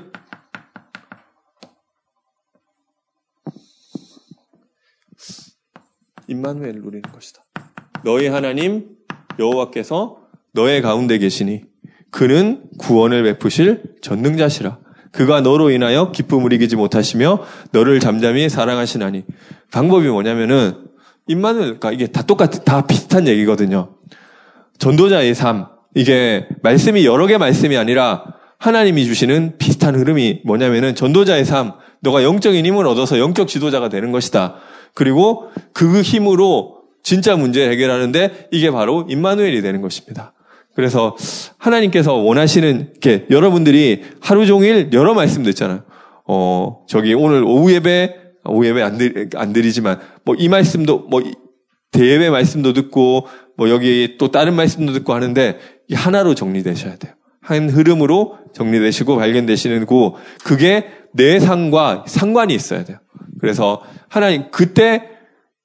임마누엘 6.28 6.74
누리는 6.74 7.00
것이다. 7.10 7.42
너희 8.04 8.26
하나님 8.26 8.98
여호와께서 9.38 10.28
너의 10.52 10.82
가운데 10.82 11.16
계시니 11.16 11.64
그는 12.10 12.68
구원을 12.78 13.22
베푸실 13.22 13.96
전능자시라. 14.02 14.85
그가 15.12 15.40
너로 15.40 15.70
인하여 15.70 16.12
기쁨을 16.12 16.52
이기지 16.52 16.76
못하시며 16.76 17.44
너를 17.72 18.00
잠잠히 18.00 18.48
사랑하시나니 18.48 19.24
방법이 19.72 20.08
뭐냐면은 20.08 20.74
임마누엘 21.26 21.64
그러니까 21.64 21.92
이게 21.92 22.06
다 22.06 22.22
똑같 22.22 22.64
다 22.64 22.86
비슷한 22.86 23.26
얘기거든요. 23.26 23.90
전도자의 24.78 25.34
삶 25.34 25.66
이게 25.94 26.46
말씀이 26.62 27.04
여러 27.06 27.26
개 27.26 27.38
말씀이 27.38 27.76
아니라 27.76 28.24
하나님이 28.58 29.04
주시는 29.04 29.58
비슷한 29.58 29.94
흐름이 29.94 30.42
뭐냐면은 30.44 30.94
전도자의 30.94 31.44
삶 31.44 31.72
너가 32.00 32.22
영적인 32.22 32.64
힘을 32.64 32.86
얻어서 32.86 33.18
영적 33.18 33.48
지도자가 33.48 33.88
되는 33.88 34.12
것이다. 34.12 34.56
그리고 34.94 35.50
그 35.72 36.02
힘으로 36.02 36.76
진짜 37.02 37.36
문제 37.36 37.68
해결하는데 37.68 38.48
이게 38.50 38.70
바로 38.70 39.06
임마누엘이 39.08 39.62
되는 39.62 39.80
것입니다. 39.80 40.32
그래서 40.76 41.16
하나님께서 41.58 42.14
원하시는 42.14 42.94
게 43.00 43.26
여러분들이 43.30 44.02
하루 44.20 44.46
종일 44.46 44.90
여러 44.92 45.14
말씀 45.14 45.42
듣잖아요. 45.42 45.82
어 46.28 46.84
저기 46.86 47.14
오늘 47.14 47.42
오후 47.44 47.72
예배 47.72 48.14
오후 48.44 48.66
예배 48.66 48.82
안, 48.82 48.98
드리, 48.98 49.28
안 49.34 49.52
드리지만 49.52 49.98
뭐 50.24 50.36
이 50.38 50.48
말씀도 50.48 51.06
뭐 51.08 51.22
대예배 51.92 52.28
말씀도 52.30 52.74
듣고 52.74 53.26
뭐 53.56 53.70
여기 53.70 54.16
또 54.18 54.30
다른 54.30 54.54
말씀도 54.54 54.92
듣고 54.92 55.14
하는데 55.14 55.58
하나로 55.92 56.34
정리되셔야 56.34 56.96
돼요. 56.96 57.14
한 57.40 57.70
흐름으로 57.70 58.38
정리되시고 58.54 59.16
발견되시는 59.16 59.86
고 59.86 60.16
그게 60.44 60.86
내 61.14 61.40
상과 61.40 62.04
상관이 62.06 62.54
있어야 62.54 62.84
돼요. 62.84 62.98
그래서 63.40 63.82
하나님 64.08 64.50
그때 64.50 65.04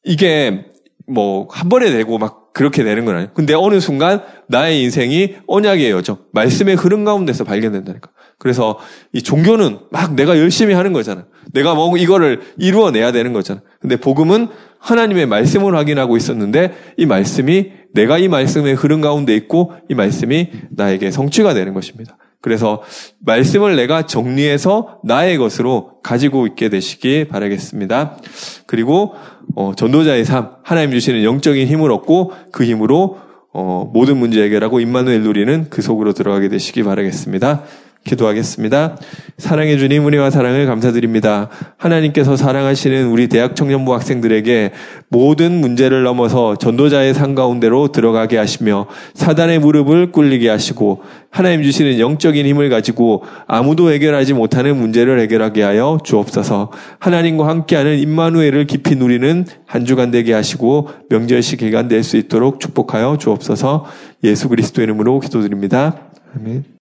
이게 0.06 0.66
뭐 1.08 1.48
한 1.52 1.68
번에 1.70 1.92
되고 1.92 2.18
막 2.18 2.41
그렇게 2.54 2.84
되는 2.84 3.06
건 3.06 3.16
아니에요. 3.16 3.32
근데 3.34 3.54
어느 3.54 3.80
순간 3.80 4.22
나의 4.48 4.84
인생이 4.84 5.36
언약의 5.48 5.90
여정, 5.92 6.18
말씀의 6.32 6.76
흐름 6.76 7.04
가운데서 7.06 7.44
발견된다니까. 7.44 8.10
그래서 8.38 8.80
이 9.14 9.22
종교는 9.22 9.80
막 9.92 10.16
내가 10.16 10.38
열심히 10.38 10.74
하는 10.74 10.94
거잖아. 10.94 11.26
내가 11.54 11.76
뭐 11.76 11.96
이거를 11.98 12.42
이루어내야 12.58 13.12
되는 13.12 13.34
거잖아. 13.34 13.62
근데 13.80 13.96
복음은 13.96 14.48
하나님의 14.80 15.28
말씀을 15.28 15.76
확인하고 15.76 16.18
있었는데 16.18 16.74
이 16.98 17.06
말씀이 17.06 17.72
내가 17.94 18.18
이 18.18 18.28
말씀의 18.28 18.74
흐름 18.74 19.02
가운데 19.02 19.36
있고 19.36 19.74
이 19.90 19.96
말씀이 19.96 20.50
나에게 20.72 21.12
성취가 21.12 21.54
되는 21.54 21.74
것입니다. 21.74 22.18
그래서 22.42 22.82
말씀을 23.20 23.76
내가 23.76 24.06
정리해서 24.06 25.00
나의 25.04 25.38
것으로 25.38 26.02
가지고 26.04 26.48
있게 26.48 26.70
되시기 26.70 27.26
바라겠습니다. 27.28 28.18
그리고 28.66 29.14
어, 29.56 29.74
전도자의 29.76 30.26
삶, 30.26 30.50
하나님 30.64 30.92
주시는 30.92 31.24
영적인 31.24 31.68
힘을 31.68 31.92
얻고 31.92 32.34
그 32.52 32.64
힘으로 32.66 33.20
어, 33.54 33.90
모든 33.94 34.18
문제 34.18 34.42
해결하고 34.44 34.80
임마누엘 34.80 35.22
누리는 35.22 35.68
그 35.70 35.82
속으로 35.82 36.14
들어가게 36.14 36.50
되시기 36.50 36.84
바라겠습니다. 36.84 37.64
기도하겠습니다. 38.04 38.98
사랑해 39.38 39.78
주님 39.78 40.08
은혜와 40.08 40.32
사랑을 40.32 40.66
감사드립니다. 40.66 41.50
하나님께서 41.78 42.36
사랑하시는 42.36 43.08
우리 43.08 43.28
대학 43.28 43.56
청년부 43.56 43.94
학생들에게 43.94 44.72
모든 45.10 45.62
문제를 45.62 46.04
넘어서 46.04 46.56
전도자의 46.56 47.14
상 47.14 47.36
가운데로 47.36 47.90
들어가게 47.90 48.38
하시며 48.38 48.88
사단의 49.14 49.60
무릎을 49.60 50.12
꿇리게 50.12 50.50
하시고 50.50 51.04
하나님 51.30 51.64
주시는 51.64 52.00
영적인 52.00 52.46
힘을 52.46 52.70
가지고 52.70 53.24
아무도 53.48 53.92
해결하지 53.92 54.34
못하는 54.34 54.78
문제를 54.78 55.20
해결하게 55.20 55.62
하여 55.62 56.00
주옵소서. 56.04 56.72
하나님과 57.00 57.48
함께하는 57.48 58.00
임마누엘을 58.00 58.66
깊이 58.68 58.96
누리는 58.96 59.46
한 59.66 59.86
주간 59.86 60.12
되게 60.12 60.34
하시고 60.34 60.90
명절식 61.10 61.60
개간될 61.60 62.04
수 62.04 62.18
있도록 62.18 62.60
축복하여 62.60 63.18
주옵소서. 63.20 63.86
예수 64.24 64.50
그리스도의 64.50 64.86
이름으로 64.86 65.20
기도드립니다. 65.20 65.96
아멘. 66.36 66.64